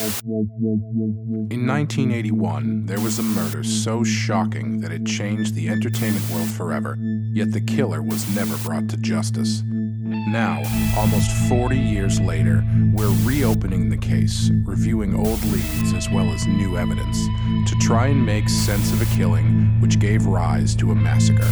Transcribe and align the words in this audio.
In 0.00 1.66
1981, 1.66 2.86
there 2.86 3.00
was 3.00 3.18
a 3.18 3.22
murder 3.22 3.62
so 3.62 4.02
shocking 4.02 4.80
that 4.80 4.92
it 4.92 5.04
changed 5.04 5.54
the 5.54 5.68
entertainment 5.68 6.24
world 6.30 6.48
forever, 6.48 6.96
yet 7.34 7.52
the 7.52 7.60
killer 7.60 8.00
was 8.00 8.34
never 8.34 8.56
brought 8.66 8.88
to 8.88 8.96
justice. 8.96 9.62
Now, 9.66 10.62
almost 10.96 11.30
40 11.50 11.76
years 11.78 12.18
later, 12.18 12.64
we're 12.94 13.14
reopening 13.24 13.90
the 13.90 13.98
case, 13.98 14.50
reviewing 14.64 15.14
old 15.14 15.44
leads 15.44 15.92
as 15.92 16.08
well 16.08 16.32
as 16.32 16.46
new 16.46 16.78
evidence, 16.78 17.18
to 17.68 17.76
try 17.78 18.06
and 18.06 18.24
make 18.24 18.48
sense 18.48 18.92
of 18.92 19.02
a 19.02 19.16
killing 19.16 19.78
which 19.82 19.98
gave 19.98 20.24
rise 20.24 20.74
to 20.76 20.92
a 20.92 20.94
massacre. 20.94 21.44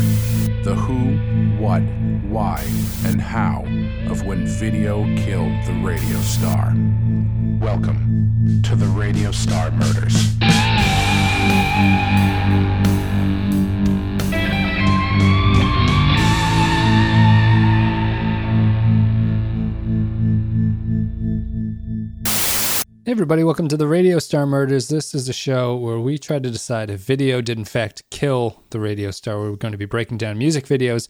The 0.65 0.75
who, 0.75 1.19
what, 1.63 1.83
why, 2.23 2.67
and 3.05 3.21
how 3.21 3.65
of 4.11 4.25
when 4.25 4.47
video 4.47 5.05
killed 5.17 5.53
the 5.67 5.79
radio 5.85 6.19
star. 6.21 6.73
Welcome 7.61 8.63
to 8.63 8.77
the 8.77 8.87
Radio 8.87 9.33
Star 9.33 9.73
Murders. 9.73 10.37
Hey 23.05 23.13
everybody, 23.13 23.43
welcome 23.43 23.67
to 23.67 23.77
the 23.77 23.89
Radio 23.89 24.21
Star 24.21 24.47
Murders. 24.47 24.87
This 24.89 25.13
is 25.13 25.29
a 25.29 25.33
show 25.33 25.75
where 25.75 25.99
we 25.99 26.17
try 26.17 26.39
to 26.39 26.51
decide 26.51 26.91
if 26.91 27.01
video 27.01 27.41
did 27.41 27.59
in 27.59 27.65
fact 27.65 28.05
kill 28.11 28.63
the 28.71 28.79
radio 28.79 29.11
star. 29.11 29.41
We're 29.41 29.57
going 29.57 29.73
to 29.73 29.79
be 29.79 29.85
breaking 29.85 30.19
down 30.19 30.39
music 30.39 30.67
videos 30.67 31.09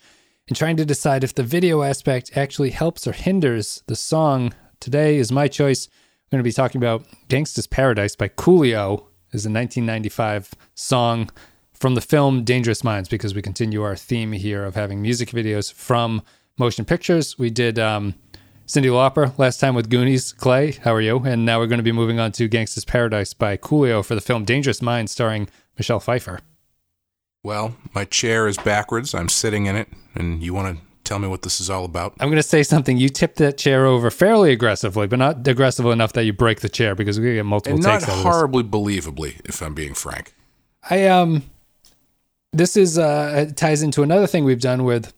and 0.48 0.56
trying 0.56 0.78
to 0.78 0.86
decide 0.86 1.24
if 1.24 1.34
the 1.34 1.42
video 1.42 1.82
aspect 1.82 2.36
actually 2.36 2.70
helps 2.70 3.06
or 3.06 3.12
hinders 3.12 3.82
the 3.86 3.96
song. 3.96 4.54
Today 4.80 5.18
is 5.18 5.30
my 5.30 5.46
choice. 5.46 5.88
Going 6.30 6.40
to 6.40 6.44
be 6.44 6.52
talking 6.52 6.78
about 6.78 7.06
Gangsta's 7.30 7.66
Paradise 7.66 8.14
by 8.14 8.28
Coolio 8.28 8.98
is 9.32 9.46
a 9.46 9.50
1995 9.50 10.52
song 10.74 11.30
from 11.72 11.94
the 11.94 12.02
film 12.02 12.44
Dangerous 12.44 12.84
Minds 12.84 13.08
because 13.08 13.34
we 13.34 13.40
continue 13.40 13.82
our 13.82 13.96
theme 13.96 14.32
here 14.32 14.66
of 14.66 14.74
having 14.74 15.00
music 15.00 15.30
videos 15.30 15.72
from 15.72 16.20
motion 16.58 16.84
pictures. 16.84 17.38
We 17.38 17.48
did 17.48 17.78
um, 17.78 18.14
Cyndi 18.66 18.90
Lauper 18.90 19.38
last 19.38 19.58
time 19.58 19.74
with 19.74 19.88
Goonies. 19.88 20.34
Clay, 20.34 20.72
how 20.72 20.92
are 20.92 21.00
you? 21.00 21.20
And 21.20 21.46
now 21.46 21.60
we're 21.60 21.66
going 21.66 21.78
to 21.78 21.82
be 21.82 21.92
moving 21.92 22.20
on 22.20 22.30
to 22.32 22.46
Gangsta's 22.46 22.84
Paradise 22.84 23.32
by 23.32 23.56
Coolio 23.56 24.04
for 24.04 24.14
the 24.14 24.20
film 24.20 24.44
Dangerous 24.44 24.82
Minds 24.82 25.12
starring 25.12 25.48
Michelle 25.78 26.00
Pfeiffer. 26.00 26.40
Well, 27.42 27.74
my 27.94 28.04
chair 28.04 28.46
is 28.48 28.58
backwards. 28.58 29.14
I'm 29.14 29.30
sitting 29.30 29.64
in 29.64 29.76
it, 29.76 29.88
and 30.14 30.42
you 30.42 30.52
want 30.52 30.76
to 30.76 30.84
tell 31.08 31.18
me 31.18 31.26
what 31.26 31.42
this 31.42 31.60
is 31.60 31.70
all 31.70 31.84
about? 31.84 32.14
I'm 32.20 32.28
going 32.28 32.36
to 32.36 32.42
say 32.42 32.62
something. 32.62 32.96
You 32.98 33.08
tipped 33.08 33.36
that 33.36 33.56
chair 33.58 33.86
over 33.86 34.10
fairly 34.10 34.52
aggressively, 34.52 35.06
but 35.06 35.18
not 35.18 35.46
aggressive 35.48 35.86
enough 35.86 36.12
that 36.12 36.24
you 36.24 36.32
break 36.32 36.60
the 36.60 36.68
chair 36.68 36.94
because 36.94 37.18
we 37.18 37.34
get 37.34 37.44
multiple 37.46 37.76
and 37.76 37.84
takes 37.84 38.06
not 38.06 38.18
horribly 38.18 38.62
believably, 38.62 39.40
if 39.44 39.62
I'm 39.62 39.74
being 39.74 39.94
frank. 39.94 40.34
I 40.88 41.06
um, 41.06 41.42
this 42.52 42.76
is 42.76 42.98
uh 42.98 43.46
it 43.48 43.56
ties 43.56 43.82
into 43.82 44.02
another 44.02 44.26
thing 44.26 44.44
we've 44.44 44.60
done 44.60 44.84
with 44.84 45.12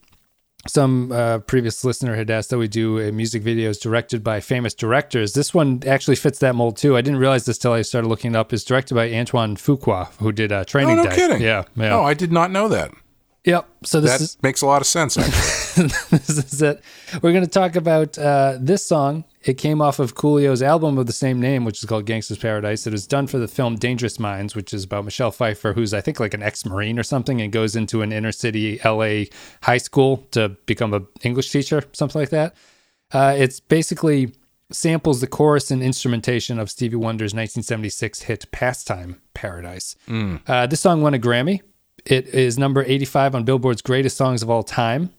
some 0.68 1.10
uh, 1.10 1.38
previous 1.38 1.84
listener 1.86 2.14
had 2.16 2.28
asked 2.30 2.50
that 2.50 2.58
we 2.58 2.68
do 2.68 3.10
music 3.12 3.42
videos 3.42 3.80
directed 3.80 4.22
by 4.22 4.40
famous 4.40 4.74
directors. 4.74 5.32
This 5.32 5.54
one 5.54 5.82
actually 5.86 6.16
fits 6.16 6.38
that 6.40 6.54
mold 6.54 6.76
too. 6.76 6.96
I 6.98 7.00
didn't 7.00 7.18
realize 7.18 7.46
this 7.46 7.56
till 7.56 7.72
I 7.72 7.80
started 7.82 8.08
looking 8.08 8.32
it 8.34 8.36
up. 8.36 8.52
It's 8.52 8.62
directed 8.64 8.94
by 8.94 9.10
Antoine 9.10 9.56
Fuqua, 9.56 10.08
who 10.18 10.32
did 10.32 10.52
uh, 10.52 10.64
Training 10.66 10.98
Oh, 10.98 11.02
no 11.04 11.08
Day. 11.10 11.16
kidding. 11.16 11.40
Yeah, 11.40 11.64
yeah. 11.76 11.94
Oh, 11.96 12.02
I 12.02 12.12
did 12.14 12.30
not 12.30 12.50
know 12.50 12.68
that. 12.68 12.90
Yep. 13.44 13.68
So 13.84 14.00
this 14.00 14.12
That 14.12 14.20
is 14.20 14.38
makes 14.42 14.62
a 14.62 14.66
lot 14.66 14.80
of 14.80 14.86
sense. 14.86 15.16
This 16.10 16.28
is 16.52 16.60
it. 16.60 16.82
We're 17.22 17.32
going 17.32 17.44
to 17.44 17.50
talk 17.50 17.76
about 17.76 18.18
uh, 18.18 18.58
this 18.60 18.84
song. 18.84 19.24
It 19.42 19.54
came 19.54 19.80
off 19.80 19.98
of 19.98 20.14
Coolio's 20.14 20.62
album 20.62 20.98
of 20.98 21.06
the 21.06 21.12
same 21.12 21.40
name, 21.40 21.64
which 21.64 21.78
is 21.78 21.88
called 21.88 22.04
Gangsta's 22.04 22.36
Paradise. 22.38 22.86
It 22.86 22.92
was 22.92 23.06
done 23.06 23.26
for 23.26 23.38
the 23.38 23.48
film 23.48 23.76
Dangerous 23.76 24.18
Minds, 24.18 24.54
which 24.54 24.74
is 24.74 24.84
about 24.84 25.04
Michelle 25.04 25.30
Pfeiffer, 25.30 25.72
who's 25.72 25.94
I 25.94 26.00
think 26.02 26.20
like 26.20 26.34
an 26.34 26.42
ex-marine 26.42 26.98
or 26.98 27.02
something, 27.02 27.40
and 27.40 27.50
goes 27.52 27.76
into 27.76 28.02
an 28.02 28.12
inner 28.12 28.32
city 28.32 28.78
LA 28.84 29.24
high 29.62 29.78
school 29.78 30.26
to 30.32 30.50
become 30.66 30.92
a 30.92 31.02
English 31.22 31.50
teacher, 31.50 31.82
something 31.92 32.20
like 32.20 32.30
that. 32.30 32.54
Uh, 33.12 33.34
it's 33.38 33.60
basically 33.60 34.32
samples 34.72 35.20
the 35.20 35.26
chorus 35.26 35.70
and 35.70 35.82
instrumentation 35.82 36.58
of 36.58 36.68
Stevie 36.70 36.96
Wonder's 36.96 37.32
1976 37.32 38.22
hit 38.22 38.50
"Pastime 38.50 39.20
Paradise." 39.34 39.96
Uh, 40.46 40.66
this 40.66 40.80
song 40.80 41.00
won 41.00 41.14
a 41.14 41.18
Grammy. 41.18 41.60
It 42.04 42.28
is 42.28 42.58
number 42.58 42.84
85 42.86 43.34
on 43.34 43.44
Billboard's 43.44 43.82
Greatest 43.82 44.16
Songs 44.16 44.42
of 44.42 44.50
All 44.50 44.62
Time. 44.62 45.10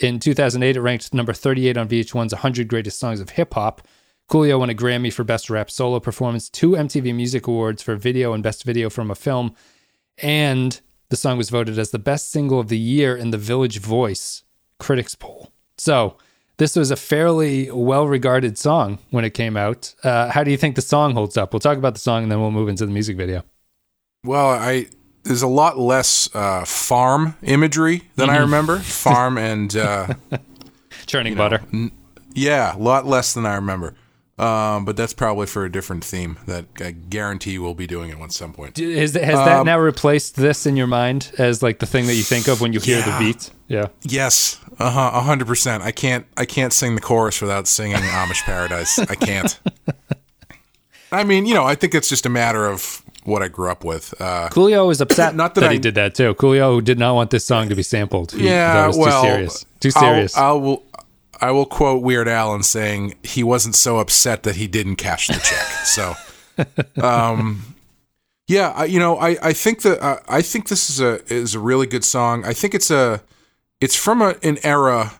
In 0.00 0.18
2008, 0.18 0.76
it 0.76 0.80
ranked 0.80 1.12
number 1.12 1.32
38 1.32 1.76
on 1.76 1.88
VH1's 1.88 2.32
100 2.32 2.68
Greatest 2.68 2.98
Songs 2.98 3.20
of 3.20 3.30
Hip 3.30 3.54
Hop. 3.54 3.86
Coolio 4.30 4.58
won 4.58 4.70
a 4.70 4.74
Grammy 4.74 5.12
for 5.12 5.24
Best 5.24 5.50
Rap 5.50 5.70
Solo 5.70 6.00
Performance, 6.00 6.48
two 6.48 6.70
MTV 6.70 7.14
Music 7.14 7.46
Awards 7.46 7.82
for 7.82 7.96
Video 7.96 8.32
and 8.32 8.42
Best 8.42 8.64
Video 8.64 8.88
from 8.88 9.10
a 9.10 9.14
Film, 9.14 9.54
and 10.18 10.80
the 11.10 11.16
song 11.16 11.36
was 11.36 11.50
voted 11.50 11.78
as 11.78 11.90
the 11.90 11.98
best 11.98 12.30
single 12.30 12.58
of 12.58 12.68
the 12.68 12.78
year 12.78 13.14
in 13.14 13.30
the 13.30 13.38
Village 13.38 13.78
Voice 13.78 14.44
Critics 14.78 15.14
Poll. 15.14 15.52
So, 15.76 16.16
this 16.56 16.76
was 16.76 16.90
a 16.90 16.96
fairly 16.96 17.70
well 17.70 18.06
regarded 18.06 18.56
song 18.56 18.98
when 19.10 19.24
it 19.24 19.34
came 19.34 19.56
out. 19.56 19.94
Uh, 20.02 20.30
how 20.30 20.44
do 20.44 20.50
you 20.50 20.56
think 20.56 20.76
the 20.76 20.82
song 20.82 21.14
holds 21.14 21.36
up? 21.36 21.52
We'll 21.52 21.60
talk 21.60 21.76
about 21.76 21.94
the 21.94 22.00
song 22.00 22.22
and 22.22 22.32
then 22.32 22.40
we'll 22.40 22.50
move 22.52 22.68
into 22.68 22.86
the 22.86 22.92
music 22.92 23.16
video. 23.16 23.42
well, 24.24 24.50
I 24.50 24.86
there's 25.24 25.42
a 25.42 25.46
lot 25.48 25.78
less 25.78 26.28
uh, 26.34 26.64
farm 26.64 27.36
imagery 27.42 28.02
than 28.16 28.30
I 28.30 28.38
remember. 28.38 28.78
Farm 28.78 29.38
and 29.38 29.74
uh, 29.76 30.14
Churning 31.06 31.34
butter. 31.34 31.60
yeah, 32.34 32.74
a 32.76 32.78
lot 32.78 33.06
less 33.06 33.34
than 33.34 33.46
I 33.46 33.54
remember. 33.56 33.94
Um, 34.38 34.84
but 34.86 34.96
that's 34.96 35.12
probably 35.12 35.46
for 35.46 35.64
a 35.64 35.70
different 35.70 36.02
theme 36.04 36.38
that 36.46 36.64
I 36.80 36.90
guarantee 36.92 37.58
we'll 37.58 37.74
be 37.74 37.86
doing 37.86 38.10
it 38.10 38.18
at 38.18 38.32
some 38.32 38.52
point. 38.52 38.78
Is 38.78 39.12
that, 39.12 39.22
has 39.24 39.34
that 39.36 39.64
now 39.66 39.78
replaced 39.78 40.36
this 40.36 40.64
in 40.66 40.74
your 40.74 40.86
mind 40.86 41.30
as 41.38 41.62
like 41.62 41.78
the 41.78 41.86
thing 41.86 42.06
that 42.06 42.14
you 42.14 42.22
think 42.22 42.48
of 42.48 42.60
when 42.60 42.72
you 42.72 42.80
hear 42.80 42.98
Yeah. 43.00 43.18
the 43.18 43.24
beat? 43.24 43.50
Yeah. 43.68 43.88
Yes, 44.02 44.58
uh 44.78 44.90
huh, 44.90 45.10
a 45.14 45.20
hundred 45.20 45.46
percent. 45.46 45.82
I 45.84 45.92
can't, 45.92 46.26
I 46.36 46.46
can't 46.46 46.72
sing 46.72 46.94
the 46.94 47.00
chorus 47.00 47.40
without 47.40 47.68
singing 47.68 47.98
Amish 47.98 48.42
Paradise. 48.42 48.98
I 48.98 49.14
can't. 49.14 49.60
I 51.12 51.24
mean, 51.24 51.44
you 51.46 51.54
know, 51.54 51.64
I 51.64 51.74
think 51.74 51.94
it's 51.94 52.08
just 52.08 52.24
a 52.26 52.30
matter 52.30 52.66
of 52.66 53.01
what 53.24 53.42
I 53.42 53.48
grew 53.48 53.70
up 53.70 53.84
with. 53.84 54.14
Uh, 54.20 54.48
Coolio 54.50 54.86
was 54.86 55.00
upset 55.00 55.34
Not 55.36 55.54
that, 55.54 55.62
that 55.62 55.72
he 55.72 55.78
did 55.78 55.94
that 55.94 56.14
too. 56.14 56.34
Coolio 56.34 56.82
did 56.82 56.98
not 56.98 57.14
want 57.14 57.30
this 57.30 57.44
song 57.44 57.68
to 57.68 57.74
be 57.74 57.82
sampled. 57.82 58.32
He, 58.32 58.46
yeah, 58.46 58.74
that 58.74 58.86
was 58.88 58.98
well, 58.98 59.22
too 59.22 59.28
serious. 59.28 59.66
Too 59.80 59.90
I'll- 59.96 60.36
I 60.36 60.52
will, 60.52 60.82
I 61.40 61.50
will 61.50 61.66
quote 61.66 62.02
Weird 62.02 62.28
Al 62.28 62.54
in 62.54 62.62
saying 62.62 63.14
he 63.22 63.42
wasn't 63.42 63.74
so 63.74 63.98
upset 63.98 64.44
that 64.44 64.56
he 64.56 64.66
didn't 64.68 64.96
cash 64.96 65.28
the 65.28 65.34
check. 65.34 65.66
so, 65.84 66.14
um, 67.02 67.74
yeah, 68.46 68.70
I, 68.70 68.84
you 68.84 68.98
know, 68.98 69.18
I, 69.18 69.36
I 69.42 69.52
think 69.52 69.82
that 69.82 70.00
uh, 70.02 70.18
I 70.28 70.42
think 70.42 70.68
this 70.68 70.90
is 70.90 71.00
a 71.00 71.20
is 71.32 71.54
a 71.54 71.58
really 71.60 71.86
good 71.86 72.04
song. 72.04 72.44
I 72.44 72.52
think 72.52 72.74
it's 72.74 72.90
a 72.90 73.22
it's 73.80 73.96
from 73.96 74.22
a, 74.22 74.36
an 74.42 74.58
era 74.62 75.12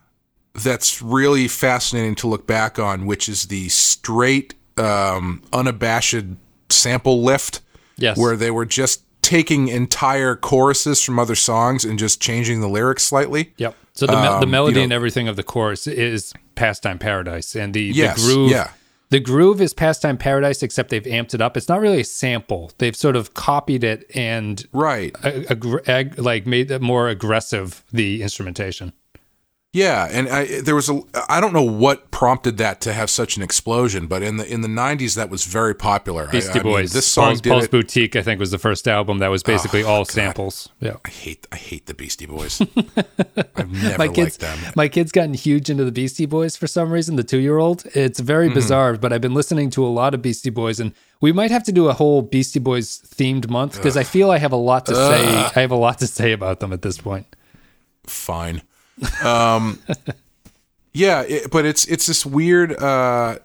that's 0.54 1.00
really 1.02 1.48
fascinating 1.48 2.14
to 2.16 2.26
look 2.26 2.46
back 2.46 2.78
on, 2.78 3.06
which 3.06 3.28
is 3.28 3.46
the 3.46 3.69
straight, 3.70 4.54
um, 4.76 5.42
unabashed 5.52 6.24
sample 6.69 7.22
lift 7.22 7.60
yes. 7.97 8.16
where 8.19 8.36
they 8.36 8.50
were 8.50 8.64
just 8.66 9.03
taking 9.22 9.69
entire 9.69 10.34
choruses 10.34 11.00
from 11.03 11.19
other 11.19 11.34
songs 11.36 11.84
and 11.84 11.98
just 11.98 12.20
changing 12.20 12.60
the 12.60 12.69
lyrics 12.69 13.04
slightly. 13.04 13.53
Yep. 13.56 13.75
So 13.94 14.06
the, 14.06 14.12
me- 14.14 14.22
the 14.22 14.30
Um, 14.42 14.50
melody 14.50 14.75
you 14.75 14.80
know- 14.80 14.84
and 14.84 14.92
everything 14.92 15.28
of 15.28 15.36
the 15.36 15.42
chorus 15.44 15.86
is 15.86 16.32
Pastime 16.54 16.98
Paradise, 16.98 17.54
and 17.54 17.72
the, 17.75 17.82
Yes, 17.82 18.16
the 18.16 18.34
groove. 18.34 18.50
yeah. 18.50 18.70
The 19.10 19.20
groove 19.20 19.60
is 19.60 19.75
Pastime 19.75 20.16
Paradise, 20.16 20.62
except 20.62 20.88
they've 20.88 21.02
amped 21.04 21.34
it 21.34 21.42
up. 21.42 21.56
It's 21.58 21.69
not 21.69 21.81
really 21.82 22.00
a 22.00 22.04
sample. 22.04 22.72
They've 22.78 22.97
sort 22.97 23.14
of 23.14 23.34
copied 23.34 23.84
it 23.84 24.10
and 24.14 24.64
Right. 24.72 25.14
ag- 25.22 25.66
ag- 25.86 26.19
like 26.19 26.47
made 26.47 26.70
it 26.70 26.81
more 26.81 27.08
aggressive. 27.08 27.84
The 27.92 28.22
instrumentation. 28.22 28.94
Yeah, 29.75 30.06
and 30.10 30.28
I, 30.28 30.60
there 30.60 30.75
was 30.75 30.91
a 30.91 31.00
I 31.31 31.41
don't 31.41 31.55
know 31.55 31.62
what 31.62 32.10
prompted 32.10 32.59
that 32.59 32.83
to 32.83 32.93
have 32.93 33.09
such 33.09 33.38
an 33.38 33.43
explosion, 33.43 34.06
but 34.06 34.22
in 34.22 34.37
the 34.37 34.47
in 34.47 34.60
the 34.60 34.69
90s 34.69 35.15
that 35.16 35.31
was 35.31 35.47
very 35.47 35.75
popular. 35.75 36.28
I- 36.28 36.33
Beastie 36.33 36.60
I 36.60 36.62
mean, 36.62 36.72
Boys. 36.75 36.93
this 36.93 37.06
song 37.06 37.29
Paul's, 37.29 37.41
did 37.41 37.50
Paul's 37.52 37.64
it. 37.64 37.70
Boutique, 37.70 38.14
I 38.14 38.20
think, 38.23 38.38
was 38.38 38.50
the 38.50 38.58
first 38.58 38.87
album 38.87 39.17
that 39.20 39.29
was 39.29 39.43
basically 39.43 39.82
all 39.82 40.05
samples. 40.05 40.69
Yeah. 40.79 40.96
I 41.06 41.08
hate 41.08 41.46
I 41.50 41.56
hate 41.56 41.87
the 41.87 41.94
Beastie 41.94 42.26
Boys. 42.26 42.61
I've 43.56 43.73
never 43.73 43.96
my 43.96 44.06
liked 44.08 44.41
them. 44.41 44.58
my 44.76 44.88
kid's 44.88 45.11
gotten 45.11 45.32
huge 45.32 45.70
into 45.70 45.87
the 45.87 45.93
Beastie 45.93 46.26
Boys 46.26 46.55
for 46.55 46.67
some 46.67 46.93
reason, 46.93 47.17
the 47.17 47.25
2-year-old. 47.25 47.87
It's 47.94 48.20
very 48.20 48.49
Mm-hmm. 48.49 48.55
bizarre, 48.55 48.96
but 48.99 49.11
I've 49.14 49.23
been 49.23 49.32
listening 49.35 49.70
to 49.70 49.87
a 49.87 49.88
lot 49.88 50.12
of 50.12 50.20
Beastie 50.20 50.50
Boys 50.50 50.81
and 50.81 50.93
we 51.23 51.32
might 51.32 51.50
have 51.50 51.62
to 51.64 51.73
do 51.73 51.88
a 51.88 51.94
whole 51.94 52.20
Beastie 52.20 52.58
Boys 52.61 52.99
themed 52.99 53.49
month 53.49 53.76
because 53.76 53.96
I 53.96 54.02
feel 54.05 54.31
I 54.31 54.37
have 54.37 54.52
a 54.52 54.56
lot 54.56 54.85
to 54.87 54.94
say. 54.94 55.29
I 55.56 55.61
have 55.62 55.70
a 55.70 55.76
lot 55.76 55.99
to 56.00 56.06
say 56.06 56.32
about 56.32 56.61
them 56.61 56.75
at 56.75 56.82
this 56.82 56.99
point. 56.99 57.25
Fine. 58.06 58.61
Um, 59.25 59.79
yeah, 60.93 61.23
it, 61.23 61.50
but 61.50 61.65
it's 61.65 61.85
it's 61.87 62.06
this 62.06 62.25
weird 62.27 62.73
uh, 62.81 63.39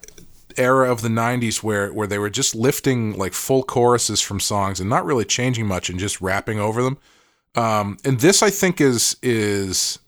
era 0.58 0.92
of 0.92 1.02
the 1.02 1.08
90s 1.10 1.64
where 1.64 1.92
where 1.94 2.08
they 2.08 2.18
were 2.20 2.30
just 2.30 2.54
lifting 2.56 3.18
like 3.18 3.34
full 3.34 3.64
choruses 3.64 4.22
from 4.22 4.40
songs 4.40 4.80
and 4.80 4.90
not 4.90 5.06
really 5.06 5.26
changing 5.26 5.66
much 5.68 5.90
and 5.90 6.00
just 6.00 6.20
rapping 6.22 6.60
over 6.60 6.82
them. 6.84 6.98
Um, 7.56 7.98
and 8.04 8.20
this 8.20 8.44
I 8.44 8.50
think 8.50 8.82
is 8.82 9.16
is 9.24 10.00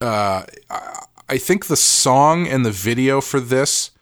uh, 0.00 0.44
I- 0.70 1.00
I 1.26 1.38
think 1.38 1.66
the 1.68 1.76
song 1.76 2.46
and 2.46 2.66
the 2.66 2.70
video 2.70 3.22
for 3.22 3.40
this 3.40 3.92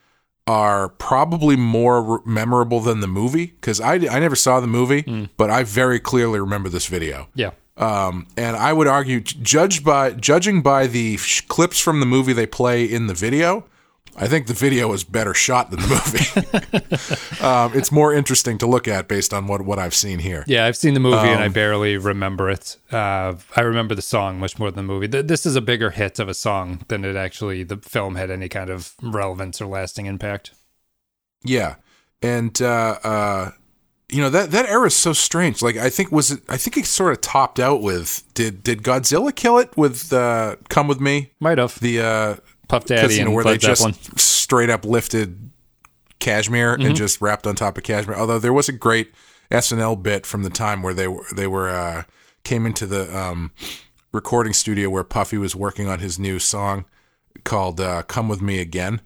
are 0.49 0.89
probably 0.89 1.55
more 1.55 2.03
re- 2.03 2.19
memorable 2.27 2.81
than 2.81 2.99
the 2.99 3.06
movie 3.06 3.47
because 3.47 3.81
I, 3.81 3.94
I 3.94 4.19
never 4.19 4.35
saw 4.35 4.59
the 4.59 4.67
movie, 4.67 5.29
but 5.37 5.49
I 5.49 5.62
very 5.62 6.00
clearly 6.00 6.41
remember 6.41 6.69
this 6.69 6.87
video. 6.87 7.29
Yeah. 7.37 7.50
Um, 7.76 8.26
and 8.36 8.54
I 8.56 8.72
would 8.72 8.86
argue, 8.86 9.20
judged 9.20 9.84
by 9.84 10.10
judging 10.12 10.60
by 10.62 10.86
the 10.86 11.16
sh- 11.16 11.40
clips 11.42 11.80
from 11.80 12.00
the 12.00 12.06
movie 12.06 12.32
they 12.34 12.46
play 12.46 12.84
in 12.84 13.06
the 13.06 13.14
video, 13.14 13.64
I 14.14 14.26
think 14.28 14.46
the 14.46 14.52
video 14.52 14.92
is 14.92 15.04
better 15.04 15.32
shot 15.32 15.70
than 15.70 15.80
the 15.80 15.88
movie. 15.88 17.42
um, 17.42 17.72
it's 17.74 17.90
more 17.90 18.12
interesting 18.12 18.58
to 18.58 18.66
look 18.66 18.86
at 18.86 19.08
based 19.08 19.32
on 19.32 19.46
what 19.46 19.62
what 19.62 19.78
I've 19.78 19.94
seen 19.94 20.19
here. 20.19 20.44
Yeah, 20.46 20.66
I've 20.66 20.76
seen 20.76 20.92
the 20.92 21.00
movie 21.00 21.16
and 21.28 21.40
I 21.42 21.46
Um, 21.46 21.52
barely 21.54 21.96
remember 21.96 22.50
it. 22.50 22.76
Uh, 22.90 23.36
I 23.56 23.62
remember 23.62 23.94
the 23.94 24.02
song 24.02 24.38
much 24.38 24.58
more 24.58 24.70
than 24.70 24.86
the 24.86 24.92
movie. 24.92 25.08
Th- 25.08 25.24
This 25.24 25.46
is 25.46 25.56
a 25.56 25.62
bigger 25.62 25.90
hit 25.92 26.19
of 26.19 26.28
a 26.28 26.34
song 26.34 26.82
than 26.88 27.06
it 27.06 27.16
actually 27.16 27.62
the 27.62 27.78
film 27.78 28.16
had 28.16 28.30
any 28.30 28.50
kind 28.50 28.69
of 28.69 28.92
relevance 29.02 29.62
or 29.62 29.66
lasting 29.66 30.04
impact. 30.04 30.50
Yeah, 31.42 31.76
and 32.20 32.60
uh, 32.60 32.98
uh, 33.02 33.50
you 34.12 34.20
know 34.20 34.31
that 34.31 34.50
that 34.53 34.67
era 34.67 34.87
is 34.87 34.94
so 34.94 35.12
strange. 35.12 35.62
Like 35.62 35.76
I 35.76 35.88
think 35.91 36.12
was 36.12 36.31
it? 36.31 36.43
I 36.49 36.56
think 36.56 36.76
it 36.76 36.87
sort 36.87 37.12
of 37.12 37.20
topped 37.20 37.59
out 37.59 37.81
with 37.82 38.23
did 38.35 38.62
did 38.62 38.82
Godzilla 38.82 39.35
kill 39.35 39.59
it 39.59 39.76
with 39.76 40.12
uh, 40.12 40.56
"Come 40.69 40.87
with 40.87 41.00
Me"? 41.00 41.32
Might 41.41 41.59
have 41.59 41.81
The 41.81 42.00
uh, 42.00 42.37
Puff 42.69 42.85
Daddy 42.85 43.14
you 43.14 43.20
know 43.20 43.26
and 43.26 43.35
where 43.35 43.44
they 43.44 43.59
just 43.59 43.82
Zeppelin. 43.82 44.19
straight 44.19 44.70
up 44.70 44.85
lifted 44.85 45.50
Kashmir 46.20 46.76
Mm-hmm. 46.76 46.87
and 46.87 46.97
just 46.97 47.20
rapped 47.20 47.47
on 47.47 47.55
top 47.55 47.76
of 47.76 47.85
Kashmir. 47.85 48.17
Although 48.17 48.38
there 48.38 48.53
was 48.53 48.69
a 48.69 48.73
great 48.73 49.12
SNL 49.50 50.03
bit 50.03 50.25
from 50.26 50.43
the 50.43 50.50
time 50.50 50.82
where 50.82 50.94
they 50.94 51.08
were 51.08 51.25
they 51.35 51.47
were 51.47 51.69
uh, 51.69 52.03
came 52.44 52.67
into 52.67 52.87
the 52.87 53.17
um, 53.17 53.50
recording 54.12 54.53
studio 54.53 54.88
where 54.91 55.05
Puffy 55.05 55.38
was 55.38 55.56
working 55.56 55.88
on 55.88 55.99
his 55.99 56.19
new 56.19 56.38
song 56.38 56.85
called 57.44 57.81
uh, 57.81 58.02
"Come 58.02 58.29
with 58.29 58.40
Me 58.40 58.61
Again," 58.61 59.00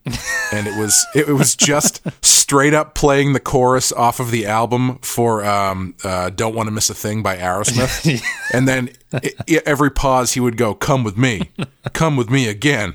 and 0.52 0.67
it 0.67 0.78
was 0.78 1.06
it, 1.14 1.28
was 1.28 1.56
just 1.56 2.02
straight 2.25 2.75
up 2.75 2.94
playing 2.94 3.32
the 3.32 3.40
chorus 3.40 3.93
off 3.93 4.20
of 4.20 4.31
the 4.31 4.46
album 4.46 4.99
for 4.99 5.44
um, 5.44 5.94
uh, 6.05 6.31
"Don't 6.31 6.55
Want 6.55 6.67
to 6.67 6.70
Miss 6.70 6.90
a 6.90 6.94
Thing" 6.94 7.23
by 7.23 7.37
Aerosmith, 7.37 8.23
and 8.52 8.69
then 8.69 8.90
i 9.12 9.32
i 9.49 9.61
every 9.67 9.90
pause 9.90 10.32
he 10.32 10.40
would 10.40 10.56
go, 10.56 10.75
"Come 10.75 11.05
with 11.05 11.17
me, 11.17 11.50
come 11.93 12.17
with 12.17 12.31
me 12.31 12.49
again." 12.49 12.94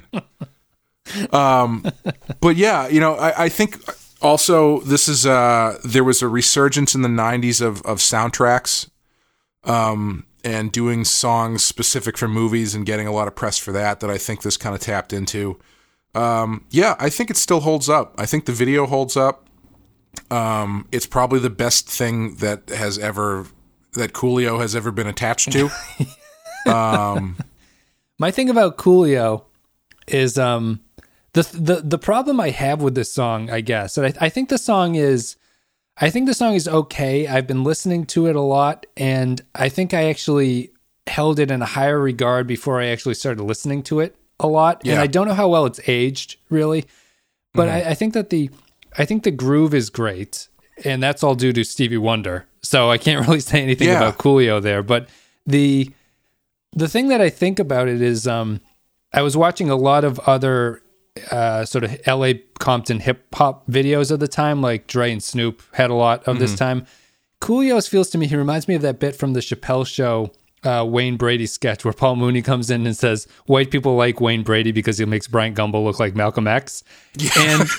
Um, 1.31 1.85
but 2.39 2.55
yeah, 2.55 2.87
you 2.87 2.99
know, 2.99 3.15
I, 3.15 3.45
I 3.45 3.49
think 3.49 3.79
also 4.21 4.81
this 4.81 5.07
is 5.07 5.25
uh, 5.25 5.79
there 5.83 6.03
was 6.03 6.21
a 6.21 6.27
resurgence 6.27 6.95
in 6.95 7.01
the 7.01 7.09
'90s 7.09 7.61
of 7.61 7.81
of 7.83 7.97
soundtracks. 7.97 8.89
Um, 9.63 10.25
and 10.43 10.71
doing 10.71 11.05
songs 11.05 11.63
specific 11.63 12.17
for 12.17 12.27
movies 12.27 12.73
and 12.75 12.85
getting 12.85 13.07
a 13.07 13.11
lot 13.11 13.27
of 13.27 13.35
press 13.35 13.57
for 13.57 13.71
that 13.71 13.99
that 13.99 14.09
I 14.09 14.17
think 14.17 14.41
this 14.41 14.57
kind 14.57 14.75
of 14.75 14.81
tapped 14.81 15.13
into. 15.13 15.59
Um, 16.13 16.65
yeah, 16.69 16.95
I 16.99 17.09
think 17.09 17.29
it 17.29 17.37
still 17.37 17.61
holds 17.61 17.89
up. 17.89 18.13
I 18.17 18.25
think 18.25 18.45
the 18.45 18.51
video 18.51 18.85
holds 18.85 19.15
up. 19.15 19.47
Um, 20.29 20.87
it's 20.91 21.05
probably 21.05 21.39
the 21.39 21.49
best 21.49 21.89
thing 21.89 22.35
that 22.35 22.69
has 22.69 22.97
ever 22.97 23.47
that 23.93 24.13
Coolio 24.13 24.59
has 24.59 24.75
ever 24.75 24.91
been 24.91 25.07
attached 25.07 25.51
to. 25.51 25.69
My 28.19 28.31
thing 28.31 28.49
about 28.49 28.77
Coolio 28.77 29.45
is 30.07 30.37
um 30.37 30.81
the 31.33 31.43
the 31.53 31.81
the 31.81 31.97
problem 31.97 32.39
I 32.39 32.49
have 32.49 32.81
with 32.81 32.95
this 32.95 33.11
song, 33.11 33.49
I 33.49 33.61
guess, 33.61 33.97
and 33.97 34.07
I, 34.07 34.25
I 34.25 34.29
think 34.29 34.49
the 34.49 34.57
song 34.57 34.95
is 34.95 35.37
I 36.01 36.09
think 36.09 36.25
the 36.25 36.33
song 36.33 36.55
is 36.55 36.67
okay. 36.67 37.27
I've 37.27 37.45
been 37.47 37.63
listening 37.63 38.05
to 38.07 38.25
it 38.27 38.35
a 38.35 38.41
lot, 38.41 38.85
and 38.97 39.39
I 39.53 39.69
think 39.69 39.93
I 39.93 40.05
actually 40.09 40.71
held 41.07 41.39
it 41.39 41.51
in 41.51 41.61
a 41.61 41.65
higher 41.65 41.99
regard 41.99 42.47
before 42.47 42.81
I 42.81 42.87
actually 42.87 43.13
started 43.13 43.43
listening 43.43 43.83
to 43.83 43.99
it 43.99 44.15
a 44.39 44.47
lot. 44.47 44.81
And 44.85 44.99
I 44.99 45.05
don't 45.07 45.27
know 45.27 45.33
how 45.35 45.47
well 45.47 45.65
it's 45.67 45.79
aged, 45.87 46.37
really. 46.49 46.85
But 47.53 47.69
I, 47.69 47.89
I 47.91 47.93
think 47.93 48.13
that 48.15 48.29
the 48.31 48.49
I 48.97 49.05
think 49.05 49.23
the 49.23 49.31
groove 49.31 49.73
is 49.73 49.89
great, 49.89 50.47
and 50.83 51.01
that's 51.03 51.21
all 51.23 51.35
due 51.35 51.53
to 51.53 51.63
Stevie 51.63 51.97
Wonder. 51.97 52.47
So 52.63 52.89
I 52.89 52.97
can't 52.97 53.25
really 53.27 53.39
say 53.39 53.61
anything 53.61 53.87
Yeah. 53.87 53.97
about 53.97 54.17
Coolio 54.17 54.61
there. 54.61 54.81
But 54.83 55.07
the 55.45 55.91
the 56.73 56.87
thing 56.87 57.09
that 57.09 57.21
I 57.21 57.29
think 57.29 57.59
about 57.59 57.87
it 57.89 58.01
is 58.01 58.25
um 58.27 58.59
I 59.13 59.21
was 59.21 59.35
watching 59.37 59.69
a 59.69 59.75
lot 59.75 60.03
of 60.03 60.17
other 60.21 60.81
uh, 61.31 61.65
sort 61.65 61.83
of 61.83 61.99
LA 62.07 62.33
Compton 62.59 62.99
hip 62.99 63.33
hop 63.33 63.67
videos 63.67 64.11
of 64.11 64.19
the 64.19 64.27
time, 64.27 64.61
like 64.61 64.87
Dre 64.87 65.11
and 65.11 65.21
Snoop 65.21 65.61
had 65.73 65.89
a 65.89 65.95
lot 65.95 66.23
of 66.23 66.39
this 66.39 66.55
time. 66.55 66.85
Coolio's 67.41 67.87
feels 67.87 68.09
to 68.11 68.17
me, 68.17 68.27
he 68.27 68.35
reminds 68.35 68.67
me 68.67 68.75
of 68.75 68.81
that 68.83 68.99
bit 68.99 69.15
from 69.15 69.33
the 69.33 69.39
Chappelle 69.39 69.85
show, 69.85 70.31
uh, 70.63 70.85
Wayne 70.87 71.17
Brady 71.17 71.47
sketch, 71.47 71.83
where 71.83 71.93
Paul 71.93 72.15
Mooney 72.15 72.41
comes 72.41 72.69
in 72.69 72.85
and 72.85 72.95
says, 72.95 73.27
White 73.47 73.71
people 73.71 73.95
like 73.95 74.21
Wayne 74.21 74.43
Brady 74.43 74.71
because 74.71 74.99
he 74.99 75.05
makes 75.05 75.27
Bryant 75.27 75.57
Gumbel 75.57 75.83
look 75.83 75.99
like 75.99 76.15
Malcolm 76.15 76.47
X. 76.47 76.83
And 77.37 77.61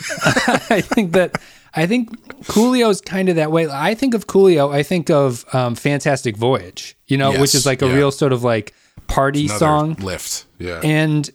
I 0.68 0.80
think 0.80 1.12
that. 1.12 1.40
I 1.74 1.86
think 1.86 2.10
Coolio's 2.44 3.00
kind 3.00 3.30
of 3.30 3.36
that 3.36 3.50
way. 3.50 3.66
I 3.66 3.94
think 3.94 4.12
of 4.12 4.26
Coolio, 4.26 4.74
I 4.74 4.82
think 4.82 5.08
of 5.08 5.46
um, 5.54 5.74
Fantastic 5.74 6.36
Voyage, 6.36 6.98
you 7.06 7.16
know, 7.16 7.32
which 7.40 7.54
is 7.54 7.64
like 7.64 7.80
a 7.80 7.86
yeah. 7.86 7.94
real 7.94 8.10
sort 8.10 8.34
of 8.34 8.44
like 8.44 8.74
party 9.06 9.48
song. 9.48 9.94
lift. 9.94 10.44
Yeah. 10.58 10.82
And 10.84 11.30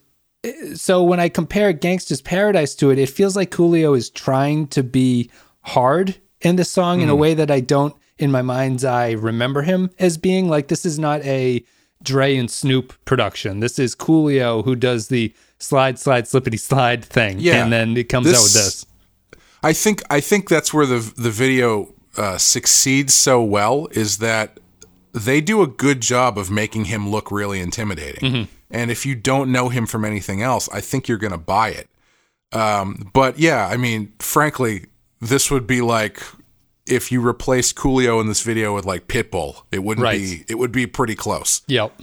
so 0.75 1.03
when 1.03 1.19
I 1.19 1.29
compare 1.29 1.73
Gangsta's 1.73 2.21
Paradise 2.21 2.75
to 2.75 2.89
it, 2.91 2.99
it 2.99 3.09
feels 3.09 3.35
like 3.35 3.51
Coolio 3.51 3.97
is 3.97 4.09
trying 4.09 4.67
to 4.67 4.83
be 4.83 5.29
hard 5.61 6.15
in 6.41 6.55
the 6.55 6.65
song 6.65 7.01
in 7.01 7.09
a 7.09 7.15
way 7.15 7.33
that 7.33 7.51
I 7.51 7.59
don't, 7.59 7.95
in 8.17 8.31
my 8.31 8.41
mind's 8.41 8.85
eye, 8.85 9.11
remember 9.11 9.61
him 9.61 9.89
as 9.99 10.17
being. 10.17 10.49
Like, 10.49 10.67
this 10.67 10.85
is 10.85 10.97
not 10.99 11.21
a 11.23 11.63
Dre 12.03 12.35
and 12.35 12.49
Snoop 12.49 12.93
production. 13.05 13.59
This 13.59 13.79
is 13.79 13.95
Coolio 13.95 14.63
who 14.63 14.75
does 14.75 15.07
the 15.07 15.33
slide, 15.59 15.99
slide, 15.99 16.25
slippity 16.25 16.59
slide 16.59 17.03
thing. 17.03 17.39
Yeah. 17.39 17.63
And 17.63 17.73
then 17.73 17.97
it 17.97 18.09
comes 18.09 18.27
out 18.27 18.43
with 18.43 18.53
this. 18.53 18.85
I 19.63 19.73
think 19.73 20.03
I 20.09 20.21
think 20.21 20.49
that's 20.49 20.73
where 20.73 20.85
the 20.85 20.99
the 21.17 21.31
video 21.31 21.93
uh, 22.15 22.37
succeeds 22.37 23.13
so 23.13 23.43
well 23.43 23.87
is 23.91 24.19
that 24.19 24.59
they 25.13 25.41
do 25.41 25.61
a 25.61 25.67
good 25.67 26.01
job 26.01 26.37
of 26.37 26.51
making 26.51 26.85
him 26.85 27.09
look 27.09 27.31
really 27.31 27.59
intimidating. 27.59 28.47
And 28.69 28.91
if 28.91 29.05
you 29.05 29.15
don't 29.15 29.51
know 29.51 29.69
him 29.69 29.85
from 29.85 30.03
anything 30.05 30.41
else, 30.41 30.67
I 30.73 30.81
think 30.81 31.07
you're 31.07 31.17
going 31.17 31.31
to 31.31 31.37
buy 31.37 31.69
it. 31.69 31.89
Um, 32.51 33.09
but 33.13 33.39
yeah, 33.39 33.67
I 33.67 33.77
mean, 33.77 34.13
frankly, 34.19 34.85
this 35.21 35.49
would 35.51 35.65
be 35.67 35.81
like 35.81 36.21
if 36.85 37.11
you 37.11 37.19
replaced 37.21 37.75
Coolio 37.75 38.19
in 38.21 38.27
this 38.27 38.41
video 38.41 38.73
with 38.75 38.85
like 38.85 39.07
Pitbull. 39.07 39.63
It 39.71 39.83
wouldn't 39.83 40.03
Right. 40.03 40.17
be. 40.19 40.45
It 40.47 40.55
would 40.55 40.71
be 40.71 40.85
pretty 40.87 41.15
close. 41.15 41.61
Yep. 41.67 41.93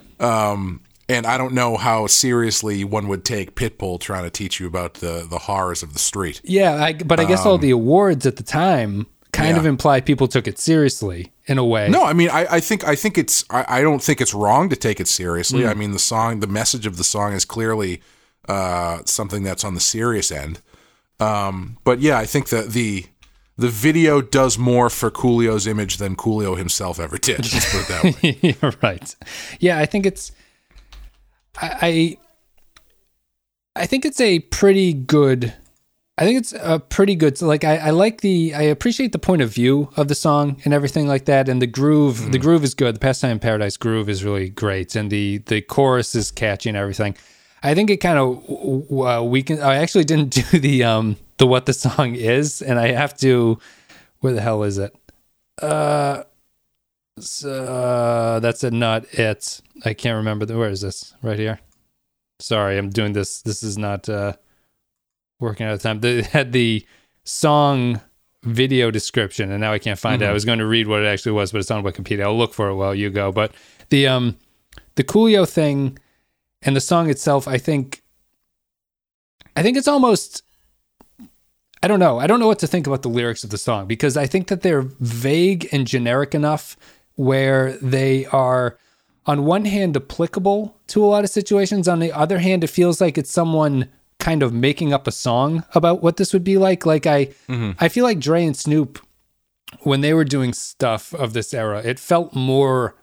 And 1.07 1.27
I 1.27 1.37
don't 1.37 1.53
know 1.53 1.77
how 1.77 2.07
seriously 2.07 2.83
one 2.83 3.09
would 3.09 3.27
take 3.27 3.55
Pitbull 3.57 4.01
trying 4.01 4.25
to 4.25 4.31
teach 4.31 4.59
you 4.59 4.67
about 4.67 4.95
the 4.95 5.27
the 5.29 5.39
horrors 5.41 5.83
of 5.83 5.93
the 5.93 5.99
street. 5.99 6.41
Yeah, 6.45 6.83
I, 6.83 6.95
but 6.95 7.21
I 7.21 7.25
guess 7.27 7.45
all 7.45 7.59
the 7.59 7.71
awards 7.71 8.25
at 8.25 8.37
the 8.37 8.43
time 8.43 9.07
kind 9.33 9.51
Um, 9.51 9.55
yeah. 9.57 9.61
of 9.61 9.67
imply 9.67 10.01
people 10.01 10.29
took 10.29 10.49
it 10.49 10.59
seriously 10.59 11.31
in 11.47 11.59
a 11.59 11.65
way. 11.65 11.89
No, 11.89 12.05
I 12.05 12.13
mean, 12.13 12.31
I, 12.31 12.47
I 12.51 12.61
think 12.61 12.85
I 12.87 12.95
think 12.95 13.19
it's 13.19 13.45
I, 13.51 13.65
I 13.69 13.83
don't 13.83 14.03
think 14.03 14.21
it's 14.21 14.35
wrong 14.35 14.69
to 14.71 14.77
take 14.77 15.01
it 15.01 15.09
seriously. 15.09 15.63
Mm. 15.63 15.71
I 15.71 15.75
mean, 15.75 15.93
the 15.93 15.99
song, 15.99 16.41
the 16.41 16.47
message 16.47 16.87
of 16.87 16.97
the 16.97 17.05
song 17.05 17.33
is 17.33 17.45
clearly 17.45 18.01
uh, 18.49 19.01
something 19.05 19.43
that's 19.43 19.65
on 19.65 19.75
the 19.75 19.81
serious 19.81 20.31
end. 20.31 20.61
Um, 21.21 21.79
but 21.85 22.01
yeah, 22.01 22.19
I 22.19 22.27
think 22.27 22.49
that 22.49 22.71
the 22.71 23.07
the 23.57 23.69
video 23.69 24.21
does 24.21 24.59
more 24.59 24.91
for 24.91 25.11
Coolio's 25.11 25.67
image 25.67 25.99
than 25.99 26.17
Coolio 26.17 26.57
himself 26.57 26.99
ever 26.99 27.19
did. 27.19 27.39
Let's 27.39 27.73
put 27.73 27.83
it 27.83 27.89
that 27.89 28.63
way. 28.63 28.77
Right. 28.83 29.17
Yeah, 29.61 29.79
I 29.79 29.87
think 29.87 30.07
it's 30.07 30.33
I 31.61 32.17
I 33.77 33.83
I 33.83 33.87
think 33.87 34.05
it's 34.05 34.21
a 34.21 34.41
pretty 34.41 34.93
good 34.93 35.55
I 36.17 36.25
think 36.25 36.39
it's 36.39 36.53
a 36.53 36.79
pretty 36.79 37.17
good 37.17 37.41
like 37.43 37.65
I, 37.65 37.77
I 37.77 37.91
like 37.91 38.21
the 38.21 38.55
I 38.55 38.63
appreciate 38.63 39.13
the 39.13 39.19
point 39.19 39.43
of 39.43 39.53
view 39.53 39.91
of 39.97 40.09
the 40.09 40.15
song 40.15 40.61
and 40.65 40.73
everything 40.73 41.09
like 41.09 41.25
that 41.25 41.49
and 41.49 41.61
the 41.61 41.67
groove 41.67 42.31
the 42.31 42.39
groove 42.39 42.63
is 42.63 42.75
good 42.75 42.95
the 42.95 43.01
pastime 43.01 43.33
in 43.33 43.39
paradise 43.41 43.77
groove 43.77 44.09
is 44.09 44.23
really 44.23 44.49
great 44.49 44.95
and 44.95 45.11
the 45.11 45.39
the 45.39 45.61
chorus 45.61 46.15
is 46.15 46.31
catchy 46.31 46.69
and 46.69 46.79
everything 46.79 47.17
I 47.65 47.75
think 47.75 47.91
it 47.91 47.97
kind 47.97 48.19
of 48.19 48.93
uh, 48.93 49.25
weaken 49.25 49.61
I 49.61 49.77
actually 49.77 50.05
didn't 50.05 50.31
do 50.51 50.61
the 50.61 50.85
um 50.85 51.17
the 51.39 51.47
what 51.49 51.67
the 51.67 51.73
song 51.73 52.15
is 52.15 52.63
and 52.63 52.79
I 52.79 52.93
have 52.93 53.17
to 53.19 53.59
where 54.21 54.33
the 54.33 54.41
hell 54.41 54.63
is 54.63 54.79
it 54.79 54.95
uh, 55.61 56.25
so 57.19 58.41
that's 58.41 58.65
a 58.65 58.71
not 58.71 59.05
it. 59.15 59.61
I 59.85 59.95
can't 59.95 60.17
remember 60.17 60.47
the 60.47 60.59
where 60.59 60.71
is 60.71 60.81
this? 60.81 61.15
Right 61.23 61.39
here. 61.39 61.61
Sorry, 62.41 62.77
I'm 62.77 62.91
doing 62.91 63.13
this. 63.13 63.43
This 63.43 63.63
is 63.63 63.79
not 63.79 64.09
uh 64.09 64.35
working 65.41 65.67
out 65.67 65.75
of 65.75 65.83
time. 65.83 66.01
They 66.01 66.23
had 66.23 66.53
the 66.53 66.87
song 67.25 68.01
video 68.43 68.91
description 68.91 69.51
and 69.51 69.61
now 69.61 69.73
I 69.73 69.79
can't 69.79 69.99
find 69.99 70.21
it. 70.21 70.27
I 70.27 70.33
was 70.33 70.45
going 70.45 70.59
to 70.59 70.67
read 70.67 70.87
what 70.87 71.01
it 71.01 71.07
actually 71.07 71.33
was, 71.33 71.53
but 71.53 71.59
it's 71.59 71.71
on 71.71 71.83
Wikipedia. 71.83 72.25
I'll 72.25 72.37
look 72.37 72.53
for 72.53 72.69
it 72.69 72.75
while 72.75 72.95
you 72.95 73.11
go. 73.11 73.33
But 73.33 73.55
the 73.89 74.07
um 74.07 74.37
the 74.97 75.05
Coolio 75.05 75.49
thing 75.49 75.99
and 76.63 76.77
the 76.77 76.81
song 76.81 77.09
itself, 77.11 77.49
I 77.49 77.59
think 77.59 78.03
I 79.57 79.63
think 79.63 79.77
it's 79.77 79.89
almost 79.89 80.43
I 81.83 81.87
don't 81.87 82.01
know. 82.01 82.19
I 82.19 82.27
don't 82.27 82.41
know 82.41 82.47
what 82.47 82.61
to 82.61 82.67
think 82.67 82.87
about 82.87 83.03
the 83.03 83.11
lyrics 83.11 83.45
of 83.45 83.51
the 83.51 83.59
song 83.59 83.87
because 83.87 84.17
I 84.17 84.27
think 84.27 84.49
that 84.49 84.63
they're 84.63 84.87
vague 85.01 85.69
and 85.71 85.87
generic 85.87 86.35
enough 86.35 86.79
where 87.17 87.73
they 87.75 88.25
are, 88.27 88.79
on 89.27 89.45
one 89.45 89.67
hand, 89.67 89.95
applicable 89.95 90.79
to 90.87 91.05
a 91.05 91.07
lot 91.07 91.25
of 91.25 91.31
situations. 91.31 91.87
On 91.87 91.99
the 91.99 92.11
other 92.11 92.39
hand, 92.39 92.65
it 92.65 92.69
feels 92.69 93.03
like 93.03 93.19
it's 93.19 93.31
someone 93.31 93.91
kind 94.19 94.43
of 94.43 94.53
making 94.53 94.93
up 94.93 95.07
a 95.07 95.13
song 95.13 95.65
about 95.75 96.03
what 96.03 96.17
this 96.17 96.33
would 96.33 96.45
be 96.45 96.57
like. 96.59 96.87
Like 96.87 97.07
I, 97.07 97.27
Mm-hmm. 97.49 97.73
I 97.79 97.89
feel 97.89 98.05
like 98.05 98.19
Dre 98.21 98.45
and 98.45 98.57
Snoop, 98.57 98.99
when 99.81 100.01
they 100.01 100.15
were 100.15 100.25
doing 100.25 100.53
stuff 100.53 101.13
of 101.15 101.33
this 101.33 101.53
era, 101.53 101.81
it 101.85 101.99
felt 101.99 102.35
more 102.35 102.95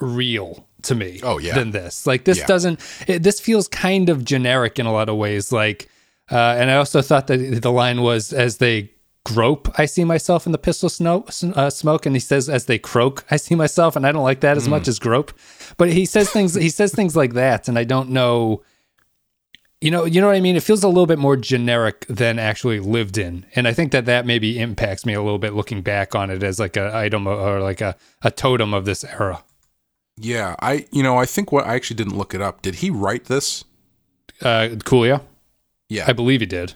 real 0.00 0.66
to 0.82 0.94
me. 0.94 1.20
Oh, 1.22 1.38
yeah. 1.38 1.54
than 1.54 1.70
this. 1.70 2.06
Like 2.06 2.24
this 2.24 2.38
Yeah. 2.38 2.46
doesn't. 2.46 2.80
It, 3.06 3.22
this 3.22 3.40
feels 3.40 3.68
kind 3.68 4.08
of 4.08 4.24
generic 4.24 4.78
in 4.78 4.86
a 4.86 4.92
lot 4.92 5.08
of 5.08 5.16
ways. 5.16 5.50
Like, 5.52 5.88
uh, 6.30 6.56
and 6.58 6.70
I 6.70 6.76
also 6.76 7.00
thought 7.02 7.26
that 7.28 7.62
the 7.62 7.72
line 7.72 8.02
was 8.02 8.32
as 8.32 8.58
they 8.58 8.90
grope, 9.24 9.68
I 9.78 9.84
see 9.86 10.04
myself 10.04 10.46
in 10.46 10.52
the 10.52 10.58
pistol 10.58 10.88
snow, 10.88 11.26
uh, 11.54 11.68
smoke, 11.70 12.06
and 12.06 12.14
he 12.16 12.20
says 12.20 12.48
as 12.48 12.64
they 12.66 12.78
croak, 12.78 13.24
I 13.30 13.36
see 13.36 13.54
myself, 13.54 13.94
and 13.96 14.06
I 14.06 14.12
don't 14.12 14.22
like 14.24 14.40
that 14.40 14.56
as 14.56 14.66
Mm. 14.66 14.70
much 14.70 14.88
as 14.88 14.98
grope. 14.98 15.32
But 15.76 15.90
he 15.92 16.06
says 16.06 16.30
things. 16.30 16.54
he 16.54 16.70
says 16.70 16.92
things 16.94 17.14
like 17.16 17.34
that, 17.34 17.68
and 17.68 17.78
I 17.78 17.84
don't 17.84 18.10
know. 18.10 18.62
You 19.80 19.92
know, 19.92 20.04
you 20.04 20.20
know 20.20 20.26
what 20.26 20.34
I 20.36 20.40
mean. 20.40 20.56
It 20.56 20.62
feels 20.64 20.82
a 20.82 20.88
little 20.88 21.06
bit 21.06 21.20
more 21.20 21.36
generic 21.36 22.04
than 22.08 22.38
actually 22.40 22.80
lived 22.80 23.16
in, 23.16 23.46
and 23.54 23.68
I 23.68 23.72
think 23.72 23.92
that 23.92 24.06
that 24.06 24.26
maybe 24.26 24.58
impacts 24.58 25.06
me 25.06 25.14
a 25.14 25.22
little 25.22 25.38
bit 25.38 25.54
looking 25.54 25.82
back 25.82 26.16
on 26.16 26.30
it 26.30 26.42
as 26.42 26.58
like 26.58 26.76
a 26.76 26.94
item 26.96 27.28
or 27.28 27.60
like 27.60 27.80
a, 27.80 27.96
a 28.22 28.30
totem 28.32 28.74
of 28.74 28.86
this 28.86 29.04
era. 29.04 29.44
Yeah, 30.16 30.56
I 30.60 30.86
you 30.90 31.04
know 31.04 31.16
I 31.16 31.26
think 31.26 31.52
what 31.52 31.64
I 31.64 31.76
actually 31.76 31.94
didn't 31.96 32.16
look 32.18 32.34
it 32.34 32.42
up. 32.42 32.60
Did 32.60 32.76
he 32.76 32.90
write 32.90 33.26
this? 33.26 33.64
Uh, 34.42 34.70
Coolio, 34.84 35.22
Yeah. 35.88 36.04
I 36.08 36.12
believe 36.12 36.40
he 36.40 36.46
did. 36.46 36.74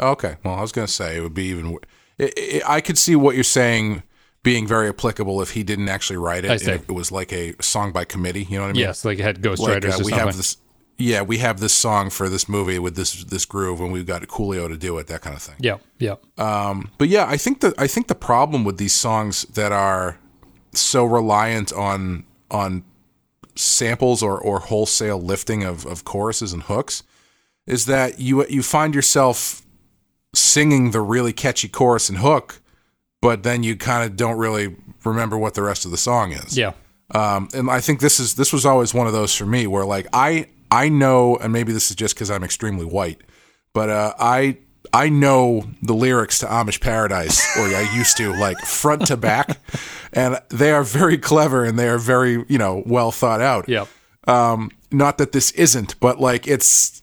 Okay. 0.00 0.36
Well, 0.44 0.54
I 0.54 0.60
was 0.62 0.72
gonna 0.72 0.88
say 0.88 1.16
it 1.16 1.20
would 1.20 1.34
be 1.34 1.44
even. 1.44 1.78
It, 2.18 2.32
it, 2.36 2.62
I 2.68 2.80
could 2.80 2.98
see 2.98 3.14
what 3.14 3.36
you're 3.36 3.44
saying 3.44 4.02
being 4.42 4.66
very 4.66 4.88
applicable 4.88 5.40
if 5.42 5.50
he 5.52 5.62
didn't 5.62 5.88
actually 5.88 6.16
write 6.16 6.44
it. 6.44 6.50
It, 6.62 6.82
it 6.88 6.92
was 6.92 7.12
like 7.12 7.32
a 7.32 7.54
song 7.62 7.92
by 7.92 8.04
committee. 8.04 8.44
You 8.50 8.56
know 8.56 8.62
what 8.62 8.70
I 8.70 8.72
mean? 8.72 8.80
Yes, 8.82 9.04
like 9.04 9.20
it 9.20 9.22
had 9.22 9.44
Like 9.44 9.56
ghostwriters 9.58 9.84
uh, 9.94 9.98
we 9.98 10.10
something. 10.10 10.18
have 10.18 10.36
this. 10.36 10.56
Yeah, 11.02 11.22
we 11.22 11.38
have 11.38 11.58
this 11.60 11.72
song 11.74 12.10
for 12.10 12.28
this 12.28 12.48
movie 12.48 12.78
with 12.78 12.94
this 12.96 13.24
this 13.24 13.44
groove, 13.44 13.80
and 13.80 13.92
we've 13.92 14.06
got 14.06 14.22
Coolio 14.22 14.68
to 14.68 14.76
do 14.76 14.98
it. 14.98 15.06
That 15.08 15.20
kind 15.20 15.36
of 15.36 15.42
thing. 15.42 15.56
yeah, 15.58 15.78
yeah, 15.98 16.14
Um, 16.38 16.90
but 16.98 17.08
yeah, 17.08 17.26
I 17.28 17.36
think 17.36 17.60
that 17.60 17.74
I 17.78 17.86
think 17.86 18.06
the 18.06 18.14
problem 18.14 18.64
with 18.64 18.78
these 18.78 18.94
songs 18.94 19.42
that 19.54 19.72
are 19.72 20.18
so 20.72 21.04
reliant 21.04 21.72
on 21.72 22.24
on 22.50 22.84
samples 23.54 24.22
or, 24.22 24.38
or 24.38 24.60
wholesale 24.60 25.20
lifting 25.20 25.62
of, 25.62 25.84
of 25.86 26.04
choruses 26.04 26.52
and 26.54 26.62
hooks 26.62 27.02
is 27.66 27.86
that 27.86 28.18
you 28.18 28.46
you 28.46 28.62
find 28.62 28.94
yourself 28.94 29.62
singing 30.34 30.90
the 30.92 31.00
really 31.00 31.32
catchy 31.32 31.68
chorus 31.68 32.08
and 32.08 32.18
hook, 32.18 32.60
but 33.20 33.42
then 33.42 33.62
you 33.62 33.76
kind 33.76 34.04
of 34.04 34.16
don't 34.16 34.38
really 34.38 34.74
remember 35.04 35.36
what 35.36 35.54
the 35.54 35.62
rest 35.62 35.84
of 35.84 35.90
the 35.90 35.96
song 35.98 36.32
is. 36.32 36.56
yeah. 36.56 36.72
Um, 37.14 37.48
and 37.52 37.70
I 37.70 37.80
think 37.80 38.00
this 38.00 38.18
is 38.18 38.36
this 38.36 38.52
was 38.52 38.64
always 38.64 38.94
one 38.94 39.06
of 39.06 39.12
those 39.12 39.34
for 39.34 39.44
me 39.44 39.66
where 39.66 39.84
like 39.84 40.06
I 40.14 40.46
I 40.72 40.88
know, 40.88 41.36
and 41.36 41.52
maybe 41.52 41.72
this 41.72 41.90
is 41.90 41.96
just 41.96 42.14
because 42.14 42.30
I'm 42.30 42.42
extremely 42.42 42.86
white, 42.86 43.20
but 43.74 43.90
uh, 43.90 44.14
I 44.18 44.56
I 44.92 45.10
know 45.10 45.64
the 45.82 45.92
lyrics 45.92 46.38
to 46.38 46.46
Amish 46.46 46.80
Paradise, 46.80 47.40
or 47.58 47.66
I 47.66 47.88
used 47.94 48.16
to, 48.16 48.32
like 48.32 48.58
front 48.60 49.06
to 49.08 49.16
back, 49.18 49.58
and 50.14 50.40
they 50.48 50.72
are 50.72 50.82
very 50.82 51.18
clever 51.18 51.62
and 51.64 51.78
they 51.78 51.88
are 51.88 51.98
very 51.98 52.44
you 52.48 52.56
know 52.56 52.82
well 52.86 53.12
thought 53.12 53.42
out. 53.42 53.68
Yep. 53.68 53.86
Um, 54.26 54.70
not 54.90 55.18
that 55.18 55.32
this 55.32 55.50
isn't, 55.52 56.00
but 56.00 56.20
like 56.20 56.48
it's. 56.48 57.02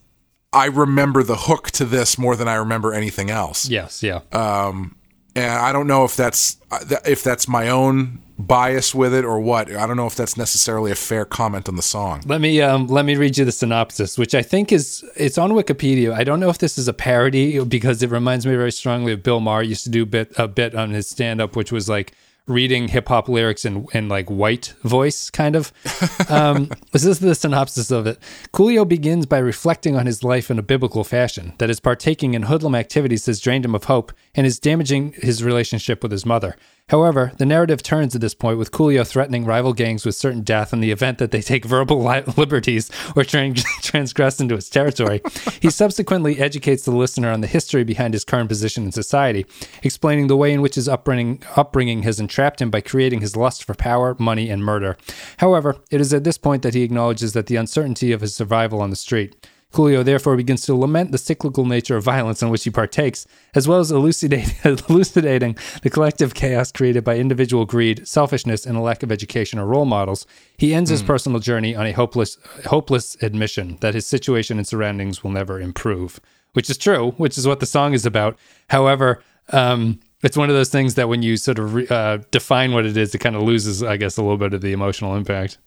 I 0.51 0.65
remember 0.65 1.21
the 1.21 1.35
hook 1.35 1.69
to 1.71 1.85
this 1.85 2.17
more 2.17 2.35
than 2.35 2.47
I 2.47 2.55
remember 2.55 2.91
anything 2.91 3.29
else 3.29 3.69
Yes. 3.69 4.01
Yeah. 4.01 4.21
Um, 4.31 4.95
and 5.35 5.51
I 5.51 5.71
don't 5.71 5.85
know 5.85 6.05
if 6.05 6.15
that's 6.15 6.57
if 7.05 7.23
that's 7.23 7.47
my 7.47 7.69
own 7.69 8.23
bias 8.39 8.95
with 8.95 9.13
it 9.13 9.25
or 9.25 9.39
what. 9.39 9.69
I 9.69 9.85
don't 9.85 9.97
know 9.97 10.07
if 10.07 10.15
that's 10.15 10.37
necessarily 10.37 10.91
a 10.91 10.95
fair 10.95 11.25
comment 11.25 11.67
on 11.67 11.75
the 11.75 11.81
song. 11.81 12.23
let 12.25 12.41
me 12.41 12.61
um 12.61 12.87
let 12.87 13.05
me 13.05 13.15
read 13.15 13.37
you 13.37 13.45
the 13.45 13.51
synopsis, 13.51 14.17
which 14.17 14.33
I 14.33 14.41
think 14.41 14.71
is 14.71 15.03
it's 15.15 15.37
on 15.37 15.51
Wikipedia. 15.51 16.13
I 16.13 16.23
don't 16.23 16.39
know 16.39 16.49
if 16.49 16.57
this 16.57 16.77
is 16.77 16.87
a 16.87 16.93
parody 16.93 17.63
because 17.63 18.01
it 18.01 18.09
reminds 18.09 18.45
me 18.45 18.55
very 18.55 18.71
strongly 18.71 19.11
of 19.11 19.21
Bill 19.21 19.41
Maher 19.41 19.61
used 19.61 19.83
to 19.83 19.89
do 19.89 20.03
a 20.03 20.07
bit 20.07 20.31
a 20.37 20.47
bit 20.47 20.73
on 20.73 20.91
his 20.91 21.07
stand 21.07 21.41
up, 21.41 21.55
which 21.55 21.71
was 21.71 21.89
like 21.89 22.13
reading 22.47 22.87
hip 22.87 23.07
hop 23.07 23.29
lyrics 23.29 23.63
in, 23.63 23.85
in 23.93 24.09
like 24.09 24.27
white 24.27 24.73
voice, 24.83 25.29
kind 25.29 25.55
of. 25.55 25.71
Um, 26.29 26.69
this 26.91 27.05
is 27.05 27.19
the 27.19 27.33
synopsis 27.33 27.89
of 27.89 28.05
it. 28.05 28.19
Coolio 28.53 28.87
begins 28.87 29.25
by 29.25 29.39
reflecting 29.39 29.95
on 29.95 30.05
his 30.05 30.23
life 30.23 30.51
in 30.51 30.59
a 30.59 30.61
biblical 30.61 31.03
fashion, 31.03 31.53
that 31.57 31.69
his 31.69 31.79
partaking 31.79 32.35
in 32.35 32.43
hoodlum 32.43 32.75
activities 32.75 33.25
has 33.25 33.39
drained 33.39 33.65
him 33.65 33.73
of 33.73 33.85
hope 33.85 34.11
and 34.35 34.45
is 34.45 34.59
damaging 34.59 35.13
his 35.17 35.43
relationship 35.43 36.03
with 36.03 36.11
his 36.11 36.27
mother. 36.27 36.55
However, 36.89 37.31
the 37.37 37.45
narrative 37.45 37.83
turns 37.83 38.15
at 38.15 38.21
this 38.21 38.33
point 38.33 38.57
with 38.57 38.71
Coolio 38.71 39.05
threatening 39.05 39.45
rival 39.45 39.73
gangs 39.73 40.05
with 40.05 40.15
certain 40.15 40.41
death 40.41 40.73
in 40.73 40.81
the 40.81 40.91
event 40.91 41.17
that 41.19 41.31
they 41.31 41.41
take 41.41 41.65
verbal 41.65 42.03
li- 42.03 42.23
liberties 42.37 42.89
or 43.15 43.23
tran- 43.23 43.63
transgress 43.81 44.39
into 44.39 44.55
his 44.55 44.69
territory. 44.69 45.21
he 45.61 45.69
subsequently 45.69 46.39
educates 46.39 46.83
the 46.83 46.91
listener 46.91 47.31
on 47.31 47.41
the 47.41 47.47
history 47.47 47.83
behind 47.83 48.13
his 48.13 48.25
current 48.25 48.49
position 48.49 48.83
in 48.85 48.91
society, 48.91 49.45
explaining 49.83 50.27
the 50.27 50.37
way 50.37 50.51
in 50.51 50.61
which 50.61 50.75
his 50.75 50.89
upbringing, 50.89 51.41
upbringing 51.55 52.03
has 52.03 52.19
entrapped 52.19 52.61
him 52.61 52.69
by 52.69 52.81
creating 52.81 53.21
his 53.21 53.35
lust 53.35 53.63
for 53.63 53.75
power, 53.75 54.15
money, 54.19 54.49
and 54.49 54.63
murder. 54.63 54.97
However, 55.37 55.77
it 55.91 56.01
is 56.01 56.13
at 56.13 56.23
this 56.23 56.37
point 56.37 56.63
that 56.63 56.73
he 56.73 56.83
acknowledges 56.83 57.33
that 57.33 57.45
the 57.47 57.55
uncertainty 57.55 58.11
of 58.11 58.21
his 58.21 58.35
survival 58.35 58.81
on 58.81 58.89
the 58.89 58.95
street. 58.95 59.35
Coolio 59.71 60.03
therefore 60.03 60.35
begins 60.35 60.63
to 60.63 60.75
lament 60.75 61.11
the 61.11 61.17
cyclical 61.17 61.63
nature 61.65 61.95
of 61.95 62.03
violence 62.03 62.41
in 62.41 62.49
which 62.49 62.63
he 62.63 62.71
partakes, 62.71 63.27
as 63.53 63.67
well 63.67 63.79
as 63.79 63.91
elucidate, 63.91 64.53
elucidating 64.89 65.55
the 65.83 65.89
collective 65.91 66.33
chaos 66.33 66.71
created 66.71 67.03
by 67.03 67.17
individual 67.17 67.65
greed, 67.65 68.07
selfishness, 68.07 68.65
and 68.65 68.77
a 68.77 68.81
lack 68.81 69.03
of 69.03 69.11
education 69.11 69.59
or 69.59 69.67
role 69.67 69.85
models. 69.85 70.25
He 70.57 70.73
ends 70.73 70.89
his 70.89 71.03
personal 71.03 71.39
journey 71.39 71.75
on 71.75 71.85
a 71.85 71.91
hopeless, 71.91 72.37
hopeless 72.65 73.15
admission 73.21 73.77
that 73.81 73.93
his 73.93 74.07
situation 74.07 74.57
and 74.57 74.67
surroundings 74.67 75.23
will 75.23 75.31
never 75.31 75.59
improve, 75.61 76.19
which 76.53 76.69
is 76.69 76.77
true, 76.77 77.11
which 77.17 77.37
is 77.37 77.47
what 77.47 77.59
the 77.59 77.67
song 77.67 77.93
is 77.93 78.07
about. 78.07 78.39
However, 78.69 79.21
um, 79.49 79.99
it's 80.23 80.35
one 80.35 80.49
of 80.49 80.55
those 80.55 80.69
things 80.69 80.95
that 80.95 81.07
when 81.07 81.21
you 81.21 81.37
sort 81.37 81.59
of 81.59 81.75
re- 81.75 81.87
uh, 81.89 82.17
define 82.31 82.73
what 82.73 82.85
it 82.85 82.97
is, 82.97 83.13
it 83.13 83.19
kind 83.19 83.35
of 83.35 83.43
loses, 83.43 83.83
I 83.83 83.97
guess, 83.97 84.17
a 84.17 84.21
little 84.21 84.37
bit 84.37 84.53
of 84.53 84.61
the 84.61 84.73
emotional 84.73 85.15
impact. 85.15 85.59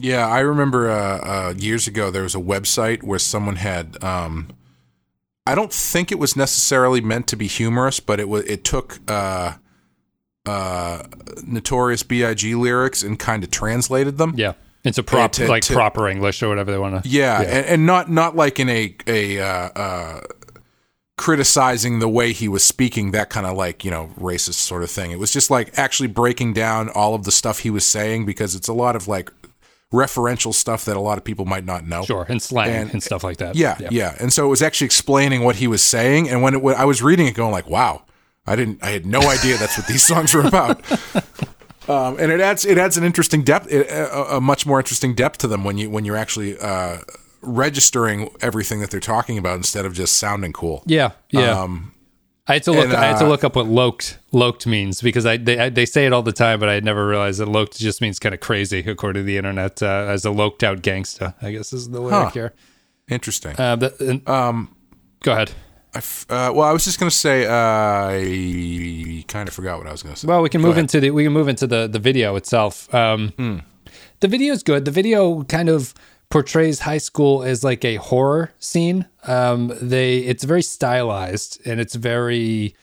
Yeah, 0.00 0.26
I 0.26 0.40
remember 0.40 0.90
uh, 0.90 1.18
uh, 1.50 1.54
years 1.56 1.86
ago 1.86 2.10
there 2.10 2.22
was 2.22 2.34
a 2.34 2.38
website 2.40 3.02
where 3.02 3.18
someone 3.18 3.56
had. 3.56 4.02
Um, 4.02 4.48
I 5.46 5.54
don't 5.54 5.72
think 5.72 6.12
it 6.12 6.18
was 6.18 6.36
necessarily 6.36 7.00
meant 7.00 7.26
to 7.28 7.36
be 7.36 7.46
humorous, 7.46 8.00
but 8.00 8.20
it 8.20 8.28
was. 8.28 8.44
It 8.44 8.64
took 8.64 8.98
uh, 9.08 9.54
uh, 10.46 11.02
Notorious 11.44 12.02
B.I.G. 12.02 12.54
lyrics 12.54 13.02
and 13.02 13.18
kind 13.18 13.42
of 13.44 13.50
translated 13.50 14.18
them. 14.18 14.34
Yeah. 14.36 14.52
Into 14.84 15.02
prop, 15.02 15.32
to- 15.32 15.46
like 15.48 15.62
to- 15.64 15.74
proper 15.74 16.08
English 16.08 16.42
or 16.42 16.48
whatever 16.48 16.70
they 16.72 16.78
want 16.78 17.02
to. 17.02 17.08
Yeah, 17.08 17.40
And, 17.42 17.66
and 17.66 17.86
not 17.86 18.10
not 18.10 18.34
like 18.36 18.58
in 18.58 18.68
a 18.70 18.94
a 19.06 19.38
uh, 19.38 19.44
uh, 19.76 20.20
criticizing 21.18 21.98
the 21.98 22.08
way 22.08 22.32
he 22.32 22.48
was 22.48 22.64
speaking, 22.64 23.10
that 23.10 23.28
kind 23.28 23.46
of 23.46 23.56
like 23.56 23.84
you 23.84 23.90
know 23.90 24.10
racist 24.18 24.54
sort 24.54 24.82
of 24.82 24.90
thing. 24.90 25.10
It 25.10 25.18
was 25.18 25.32
just 25.32 25.50
like 25.50 25.76
actually 25.78 26.06
breaking 26.08 26.54
down 26.54 26.88
all 26.88 27.14
of 27.14 27.24
the 27.24 27.30
stuff 27.32 27.58
he 27.60 27.68
was 27.70 27.86
saying 27.86 28.24
because 28.24 28.54
it's 28.54 28.68
a 28.68 28.72
lot 28.72 28.96
of 28.96 29.06
like 29.06 29.30
referential 29.92 30.54
stuff 30.54 30.84
that 30.84 30.96
a 30.96 31.00
lot 31.00 31.18
of 31.18 31.24
people 31.24 31.44
might 31.44 31.64
not 31.64 31.86
know. 31.86 32.04
Sure, 32.04 32.24
and 32.28 32.40
slang 32.40 32.70
And- 32.70 32.92
and, 32.92 33.02
stuff 33.02 33.24
like 33.24 33.38
that. 33.38 33.56
Yeah, 33.56 33.76
yeah, 33.90 34.14
And 34.20 34.32
so 34.32 34.46
it 34.46 34.48
was 34.48 34.62
actually 34.62 34.84
explaining 34.86 35.42
what 35.42 35.56
he 35.56 35.66
was 35.66 35.82
saying, 35.82 36.28
and 36.28 36.42
when, 36.42 36.54
it, 36.54 36.62
when 36.62 36.76
I 36.76 36.84
was 36.84 37.02
reading 37.02 37.26
it, 37.26 37.34
going 37.34 37.50
like, 37.52 37.68
"Wow, 37.68 38.02
I 38.46 38.54
didn't, 38.56 38.82
I 38.82 38.90
had 38.90 39.04
no 39.04 39.20
idea 39.20 39.56
that's 39.56 39.76
what 39.76 39.86
these 39.88 40.04
songs 40.12 40.32
were 40.34 40.46
about." 40.46 40.80
Um, 41.88 42.18
and 42.20 42.30
it 42.30 42.40
adds 42.40 42.64
it 42.64 42.78
adds 42.78 42.96
an 42.96 43.02
interesting 43.02 43.42
depth, 43.42 43.66
a, 43.72 44.36
a 44.36 44.40
much 44.40 44.64
more 44.64 44.78
interesting 44.78 45.12
depth 45.12 45.38
to 45.38 45.48
them 45.48 45.64
when 45.64 45.76
you 45.76 45.90
when 45.90 46.04
you're 46.04 46.16
actually 46.16 46.56
uh, 46.60 46.98
registering 47.42 48.30
everything 48.40 48.80
that 48.80 48.90
they're 48.90 49.00
talking 49.00 49.38
about 49.38 49.56
instead 49.56 49.84
of 49.84 49.92
just 49.94 50.16
sounding 50.16 50.52
cool. 50.52 50.84
yeah, 50.86 51.12
yeah. 51.30 51.50
Um, 51.60 51.92
I 52.50 52.54
had 52.54 52.62
to 52.64 52.72
look. 52.72 52.84
and, 52.84 52.94
I 52.94 53.06
had 53.06 53.18
to 53.18 53.24
uh, 53.26 53.28
look 53.28 53.44
up 53.44 53.56
what 53.56 53.66
"loked" 53.66 54.18
"loked" 54.32 54.66
means 54.66 55.00
because 55.00 55.24
I 55.24 55.36
they, 55.36 55.58
I 55.58 55.68
they 55.70 55.86
say 55.86 56.04
it 56.06 56.12
all 56.12 56.22
the 56.22 56.32
time, 56.32 56.60
but 56.60 56.68
I 56.68 56.74
had 56.74 56.84
never 56.84 57.06
realized 57.06 57.40
that 57.40 57.46
"loked" 57.48 57.78
just 57.78 58.00
means 58.00 58.18
kind 58.18 58.34
of 58.34 58.40
crazy 58.40 58.80
according 58.86 59.22
to 59.22 59.24
the 59.24 59.36
internet 59.36 59.82
uh, 59.82 59.86
as 60.08 60.24
a 60.24 60.30
loked 60.30 60.62
out 60.62 60.82
gangsta. 60.82 61.34
I 61.40 61.52
guess 61.52 61.72
is 61.72 61.88
the 61.90 62.00
lyric 62.00 62.14
Huh. 62.24 62.30
here. 62.30 62.52
interesting. 63.08 63.54
Uh, 63.58 63.76
but, 63.76 63.98
and- 64.00 64.28
um, 64.28 64.74
go 65.22 65.32
ahead. 65.32 65.52
I 65.94 65.98
f- 65.98 66.26
uh, 66.30 66.52
well, 66.54 66.68
I 66.68 66.72
was 66.72 66.84
just 66.84 66.98
gonna 67.00 67.10
say 67.10 67.46
uh, 67.46 67.52
I 67.52 69.24
kind 69.28 69.48
of 69.48 69.54
forgot 69.54 69.78
what 69.78 69.86
I 69.86 69.92
was 69.92 70.02
gonna 70.02 70.16
say. 70.16 70.26
Well, 70.28 70.42
we 70.42 70.48
can 70.48 70.60
Go 70.60 70.68
move 70.68 70.76
ahead. 70.76 70.84
into 70.84 71.00
the 71.00 71.10
we 71.10 71.24
can 71.24 71.32
move 71.32 71.48
into 71.48 71.66
the 71.66 71.88
the 71.88 71.98
video 71.98 72.36
itself. 72.36 72.92
Um, 72.94 73.32
The 74.20 74.28
video 74.28 74.52
is 74.52 74.62
good. 74.62 74.84
The 74.84 74.90
video 74.90 75.42
kind 75.44 75.68
of 75.68 75.94
portrays 76.30 76.80
high 76.80 76.98
school 76.98 77.42
as 77.42 77.62
like 77.62 77.84
a 77.84 77.96
horror 77.96 78.52
scene. 78.58 79.06
Um, 79.24 79.72
they 79.80 80.18
it's 80.18 80.44
very 80.44 80.62
stylized 80.62 81.60
and 81.66 81.80
it's 81.80 81.94
very 81.94 82.74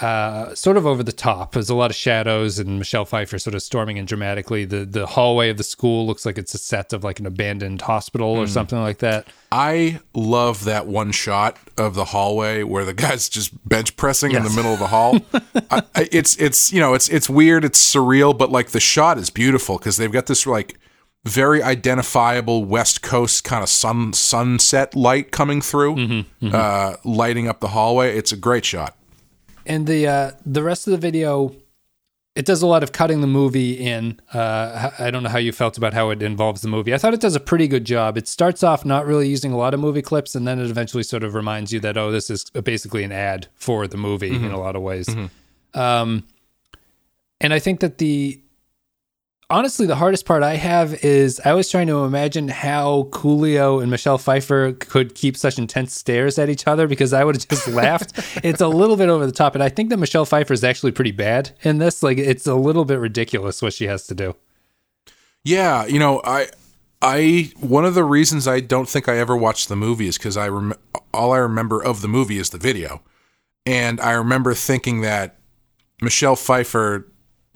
uh, 0.00 0.54
sort 0.54 0.76
of 0.76 0.86
over 0.86 1.02
the 1.02 1.12
top. 1.12 1.52
There's 1.52 1.70
a 1.70 1.74
lot 1.74 1.90
of 1.90 1.96
shadows 1.96 2.58
and 2.58 2.78
Michelle 2.78 3.04
Pfeiffer 3.04 3.38
sort 3.38 3.54
of 3.54 3.62
storming 3.62 3.96
in 3.96 4.04
dramatically. 4.04 4.64
The 4.64 4.84
the 4.84 5.06
hallway 5.06 5.50
of 5.50 5.56
the 5.56 5.64
school 5.64 6.06
looks 6.06 6.26
like 6.26 6.36
it's 6.36 6.52
a 6.54 6.58
set 6.58 6.92
of 6.92 7.04
like 7.04 7.20
an 7.20 7.26
abandoned 7.26 7.80
hospital 7.82 8.28
or 8.28 8.46
something 8.46 8.78
like 8.78 8.98
that. 8.98 9.28
I 9.50 10.00
love 10.12 10.64
that 10.64 10.86
one 10.86 11.12
shot 11.12 11.56
of 11.78 11.94
the 11.94 12.06
hallway 12.06 12.64
where 12.64 12.84
the 12.84 12.94
guy's 12.94 13.28
just 13.28 13.66
bench 13.66 13.96
pressing 13.96 14.32
in 14.32 14.42
the 14.42 14.50
middle 14.50 14.72
of 14.72 14.78
the 14.78 14.88
hall. 14.88 15.20
I, 15.70 15.82
I, 15.94 16.08
it's 16.12 16.36
it's 16.36 16.72
you 16.72 16.80
know 16.80 16.94
it's 16.94 17.08
it's 17.08 17.30
weird, 17.30 17.64
it's 17.64 17.94
surreal, 17.94 18.36
but 18.36 18.50
like 18.50 18.70
the 18.70 18.80
shot 18.80 19.16
is 19.16 19.30
beautiful 19.30 19.78
because 19.78 19.96
they've 19.96 20.12
got 20.12 20.26
this 20.26 20.46
like 20.46 20.78
very 21.24 21.62
identifiable 21.62 22.64
West 22.64 23.02
Coast 23.02 23.44
kind 23.44 23.62
of 23.62 23.68
sun 23.68 24.12
sunset 24.12 24.94
light 24.94 25.30
coming 25.32 25.60
through, 25.60 25.96
Mm-hmm, 25.96 26.48
Uh, 26.54 26.96
lighting 27.04 27.48
up 27.48 27.60
the 27.60 27.68
hallway. 27.68 28.16
It's 28.16 28.32
a 28.32 28.36
great 28.36 28.64
shot. 28.64 28.96
And 29.66 29.86
the 29.86 30.06
uh, 30.06 30.30
the 30.44 30.62
rest 30.62 30.86
of 30.86 30.90
the 30.90 30.98
video, 30.98 31.54
it 32.34 32.44
does 32.44 32.60
a 32.60 32.66
lot 32.66 32.82
of 32.82 32.92
cutting 32.92 33.22
the 33.22 33.26
movie 33.26 33.72
in. 33.72 34.20
Uh, 34.34 34.90
I 34.98 35.10
don't 35.10 35.22
know 35.22 35.30
how 35.30 35.38
you 35.38 35.52
felt 35.52 35.78
about 35.78 35.94
how 35.94 36.10
it 36.10 36.22
involves 36.22 36.60
the 36.60 36.68
movie. 36.68 36.92
I 36.92 36.98
thought 36.98 37.14
it 37.14 37.20
does 37.20 37.34
a 37.34 37.40
pretty 37.40 37.68
good 37.68 37.86
job. 37.86 38.18
It 38.18 38.28
starts 38.28 38.62
off 38.62 38.84
not 38.84 39.06
really 39.06 39.26
using 39.26 39.52
a 39.52 39.56
lot 39.56 39.72
of 39.72 39.80
movie 39.80 40.02
clips, 40.02 40.34
and 40.34 40.46
then 40.46 40.58
it 40.58 40.68
eventually 40.68 41.02
sort 41.04 41.24
of 41.24 41.34
reminds 41.34 41.72
you 41.72 41.80
that 41.80 41.96
oh, 41.96 42.10
this 42.12 42.28
is 42.28 42.44
basically 42.50 43.04
an 43.04 43.12
ad 43.12 43.46
for 43.54 43.86
the 43.86 43.96
movie 43.96 44.34
in 44.34 44.50
a 44.52 44.58
lot 44.60 44.76
of 44.76 44.82
ways. 44.82 45.08
Um, 45.72 46.24
and 47.40 47.54
I 47.54 47.58
think 47.58 47.80
that 47.80 47.96
the 47.98 48.40
honestly 49.50 49.86
the 49.86 49.96
hardest 49.96 50.24
part 50.26 50.42
I 50.42 50.56
have 50.56 51.04
is 51.04 51.40
I 51.44 51.52
was 51.52 51.70
trying 51.70 51.86
to 51.88 52.04
imagine 52.04 52.48
how 52.48 53.08
Coolio 53.10 53.80
and 53.82 53.90
Michelle 53.90 54.18
Pfeiffer 54.18 54.72
could 54.72 55.14
keep 55.14 55.36
such 55.36 55.58
intense 55.58 55.94
stares 55.94 56.38
at 56.38 56.48
each 56.48 56.66
other 56.66 56.86
because 56.86 57.12
I 57.12 57.24
would 57.24 57.36
have 57.36 57.48
just 57.48 57.68
laughed. 57.68 58.12
It's 58.44 58.60
a 58.60 58.68
little 58.68 58.96
bit 58.96 59.08
over 59.08 59.26
the 59.26 59.32
top, 59.32 59.54
and 59.54 59.62
I 59.62 59.68
think 59.68 59.90
that 59.90 59.96
Michelle 59.96 60.24
Pfeiffer 60.24 60.52
is 60.52 60.64
actually 60.64 60.92
pretty 60.92 61.12
bad 61.12 61.52
in 61.62 61.78
this. 61.78 62.02
Like 62.02 62.18
it's 62.18 62.46
a 62.46 62.54
little 62.54 62.84
bit 62.84 62.98
ridiculous 62.98 63.62
what 63.62 63.72
she 63.72 63.86
has 63.86 64.06
to 64.08 64.14
do. 64.14 64.34
Yeah, 65.44 65.86
you 65.86 65.98
know, 65.98 66.20
I 66.24 66.48
I 67.00 67.52
one 67.60 67.84
of 67.84 67.94
the 67.94 68.04
reasons 68.04 68.48
I 68.48 68.60
don't 68.60 68.88
think 68.88 69.08
I 69.08 69.18
ever 69.18 69.36
watched 69.36 69.68
the 69.68 69.76
movie 69.76 70.08
is 70.08 70.18
because 70.18 70.36
I 70.36 70.48
rem- 70.48 70.74
all 71.12 71.32
I 71.32 71.38
remember 71.38 71.82
of 71.82 72.00
the 72.00 72.08
movie 72.08 72.38
is 72.38 72.50
the 72.50 72.58
video, 72.58 73.02
and 73.64 74.00
I 74.00 74.12
remember 74.12 74.54
thinking 74.54 75.02
that 75.02 75.38
Michelle 76.00 76.36
Pfeiffer 76.36 77.06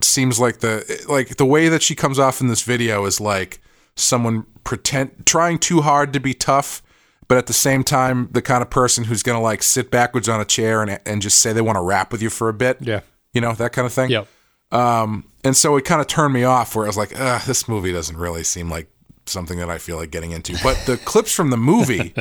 seems 0.01 0.39
like 0.39 0.59
the 0.59 1.05
like 1.07 1.37
the 1.37 1.45
way 1.45 1.69
that 1.69 1.81
she 1.83 1.95
comes 1.95 2.19
off 2.19 2.41
in 2.41 2.47
this 2.47 2.61
video 2.61 3.05
is 3.05 3.19
like 3.19 3.61
someone 3.95 4.45
pretend 4.63 5.25
trying 5.25 5.57
too 5.59 5.81
hard 5.81 6.13
to 6.13 6.19
be 6.19 6.33
tough, 6.33 6.81
but 7.27 7.37
at 7.37 7.47
the 7.47 7.53
same 7.53 7.83
time 7.83 8.29
the 8.31 8.41
kind 8.41 8.61
of 8.61 8.69
person 8.69 9.05
who's 9.05 9.23
gonna 9.23 9.41
like 9.41 9.61
sit 9.63 9.91
backwards 9.91 10.29
on 10.29 10.39
a 10.39 10.45
chair 10.45 10.81
and 10.81 10.99
and 11.05 11.21
just 11.21 11.37
say 11.39 11.53
they 11.53 11.61
want 11.61 11.75
to 11.75 11.81
rap 11.81 12.11
with 12.11 12.21
you 12.21 12.29
for 12.29 12.49
a 12.49 12.53
bit. 12.53 12.77
Yeah. 12.81 13.01
you 13.33 13.41
know 13.41 13.53
that 13.53 13.73
kind 13.73 13.85
of 13.85 13.93
thing. 13.93 14.09
Yep. 14.09 14.27
Um, 14.71 15.25
and 15.43 15.57
so 15.57 15.75
it 15.77 15.85
kind 15.85 15.99
of 15.99 16.07
turned 16.07 16.33
me 16.33 16.43
off 16.43 16.75
where 16.75 16.85
I 16.85 16.87
was 16.87 16.97
like, 16.97 17.09
this 17.45 17.67
movie 17.67 17.91
doesn't 17.91 18.17
really 18.17 18.43
seem 18.43 18.69
like 18.69 18.89
something 19.25 19.57
that 19.59 19.69
I 19.69 19.77
feel 19.77 19.97
like 19.97 20.11
getting 20.11 20.31
into. 20.31 20.55
But 20.61 20.77
the 20.85 20.97
clips 20.97 21.33
from 21.33 21.49
the 21.49 21.57
movie, 21.57 22.13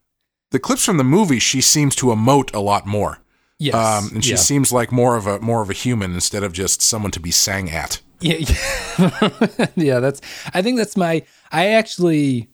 the 0.50 0.58
clips 0.58 0.84
from 0.84 0.98
the 0.98 1.04
movie, 1.04 1.38
she 1.38 1.60
seems 1.60 1.94
to 1.96 2.06
emote 2.06 2.54
a 2.54 2.60
lot 2.60 2.86
more. 2.86 3.20
Yes. 3.58 3.74
Um, 3.74 4.10
and 4.16 4.24
she 4.24 4.30
yeah. 4.32 4.36
seems 4.36 4.72
like 4.72 4.90
more 4.90 5.16
of 5.16 5.26
a 5.26 5.38
more 5.40 5.62
of 5.62 5.70
a 5.70 5.74
human 5.74 6.12
instead 6.14 6.42
of 6.42 6.52
just 6.52 6.82
someone 6.82 7.12
to 7.12 7.20
be 7.20 7.30
sang 7.30 7.70
at. 7.70 8.00
Yeah, 8.20 8.36
yeah. 8.38 9.66
yeah, 9.76 10.00
that's. 10.00 10.20
I 10.52 10.62
think 10.62 10.78
that's 10.78 10.96
my. 10.96 11.24
I 11.52 11.68
actually, 11.68 12.48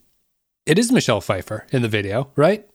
it 0.66 0.78
is 0.78 0.90
Michelle 0.92 1.20
Pfeiffer 1.20 1.66
in 1.72 1.82
the 1.82 1.88
video, 1.88 2.30
right? 2.36 2.66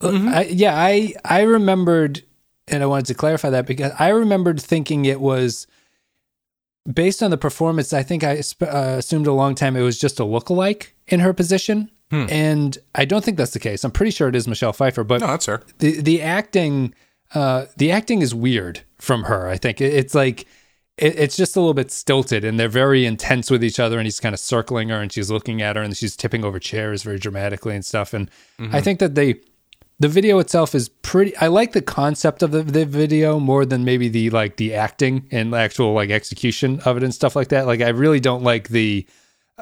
I, 0.00 0.48
yeah, 0.50 0.74
I 0.76 1.14
I 1.24 1.42
remembered, 1.42 2.22
and 2.68 2.82
I 2.82 2.86
wanted 2.86 3.06
to 3.06 3.14
clarify 3.14 3.50
that 3.50 3.66
because 3.66 3.92
I 3.98 4.08
remembered 4.08 4.60
thinking 4.60 5.04
it 5.04 5.20
was 5.20 5.66
based 6.92 7.22
on 7.22 7.30
the 7.30 7.36
performance. 7.36 7.92
I 7.92 8.02
think 8.02 8.24
I 8.24 8.40
sp- 8.42 8.64
uh, 8.66 8.96
assumed 8.98 9.26
a 9.26 9.32
long 9.32 9.54
time 9.54 9.76
it 9.76 9.82
was 9.82 9.98
just 9.98 10.18
a 10.18 10.24
lookalike 10.24 10.88
in 11.06 11.20
her 11.20 11.32
position, 11.32 11.90
and 12.10 12.76
I 12.94 13.04
don't 13.04 13.24
think 13.24 13.36
that's 13.36 13.52
the 13.52 13.60
case. 13.60 13.84
I'm 13.84 13.90
pretty 13.92 14.10
sure 14.10 14.28
it 14.28 14.34
is 14.36 14.48
Michelle 14.48 14.72
Pfeiffer, 14.72 15.04
but 15.04 15.20
No, 15.20 15.28
that's 15.28 15.46
her. 15.46 15.62
the 15.78 16.00
the 16.00 16.20
acting 16.20 16.94
uh 17.34 17.66
the 17.76 17.90
acting 17.90 18.22
is 18.22 18.34
weird 18.34 18.82
from 18.98 19.24
her 19.24 19.48
i 19.48 19.56
think. 19.56 19.80
It's 19.80 20.14
like 20.14 20.46
it, 20.98 21.18
it's 21.18 21.36
just 21.36 21.56
a 21.56 21.60
little 21.60 21.74
bit 21.74 21.90
stilted 21.90 22.44
and 22.44 22.58
they're 22.58 22.68
very 22.68 23.06
intense 23.06 23.50
with 23.50 23.64
each 23.64 23.80
other 23.80 23.98
and 23.98 24.06
he's 24.06 24.20
kind 24.20 24.34
of 24.34 24.40
circling 24.40 24.90
her 24.90 25.00
and 25.00 25.12
she's 25.12 25.30
looking 25.30 25.62
at 25.62 25.76
her 25.76 25.82
and 25.82 25.96
she's 25.96 26.16
tipping 26.16 26.44
over 26.44 26.58
chairs 26.58 27.02
very 27.02 27.18
dramatically 27.18 27.74
and 27.74 27.84
stuff. 27.84 28.14
And 28.14 28.30
i 28.72 28.80
think 28.80 28.98
that 29.00 29.14
they 29.14 29.40
the 29.98 30.08
video 30.08 30.38
itself 30.38 30.74
is 30.74 30.88
pretty 30.88 31.36
i 31.38 31.46
like 31.46 31.72
the 31.72 31.82
concept 31.82 32.42
of 32.42 32.50
the, 32.50 32.62
the 32.62 32.84
video 32.84 33.38
more 33.38 33.64
than 33.64 33.84
maybe 33.84 34.08
the 34.08 34.30
like 34.30 34.56
the 34.56 34.74
acting 34.74 35.26
and 35.30 35.54
actual 35.54 35.92
like 35.92 36.10
execution 36.10 36.80
of 36.84 36.96
it 36.96 37.02
and 37.02 37.14
stuff 37.14 37.34
like 37.36 37.48
that. 37.48 37.66
Like 37.66 37.80
i 37.80 37.88
really 37.88 38.20
don't 38.20 38.42
like 38.42 38.68
the 38.68 39.06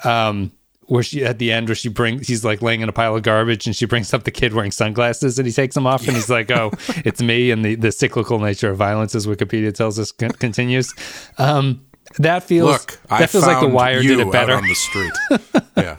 um 0.05 0.53
where 0.91 1.03
she 1.03 1.25
at 1.25 1.39
the 1.39 1.51
end 1.53 1.69
where 1.69 1.75
she 1.77 1.89
brings 1.89 2.27
he's 2.29 2.45
like 2.45 2.61
laying 2.63 2.81
in 2.81 2.89
a 2.89 2.93
pile 2.93 3.15
of 3.17 3.23
garbage 3.23 3.67
and 3.67 3.75
she 3.77 3.87
brings 3.87 4.13
up 4.13 4.25
the 4.25 4.31
kid 4.31 4.53
wearing 4.53 4.71
sunglasses 4.73 5.39
and 5.39 5.47
he 5.47 5.53
takes 5.53 5.75
them 5.75 5.87
off 5.87 6.07
and 6.07 6.17
he's 6.17 6.29
like 6.29 6.51
oh 6.51 6.71
it's 7.05 7.23
me 7.23 7.51
and 7.51 7.65
the 7.65 7.75
the 7.77 7.93
cyclical 7.93 8.39
nature 8.39 8.71
of 8.71 8.77
violence 8.77 9.15
as 9.15 9.27
wikipedia 9.27 9.73
tells 9.73 9.99
us 9.99 10.11
con- 10.13 10.31
continues 10.33 10.93
um 11.39 11.81
that 12.19 12.43
feels 12.43 12.71
Look, 12.73 13.01
I 13.09 13.21
that 13.21 13.31
feels 13.31 13.47
like 13.47 13.61
the 13.61 13.69
wire 13.69 14.03
did 14.03 14.19
it 14.19 14.33
better 14.33 14.53
on 14.55 14.67
the 14.67 14.75
street. 14.75 15.13
yeah, 15.77 15.97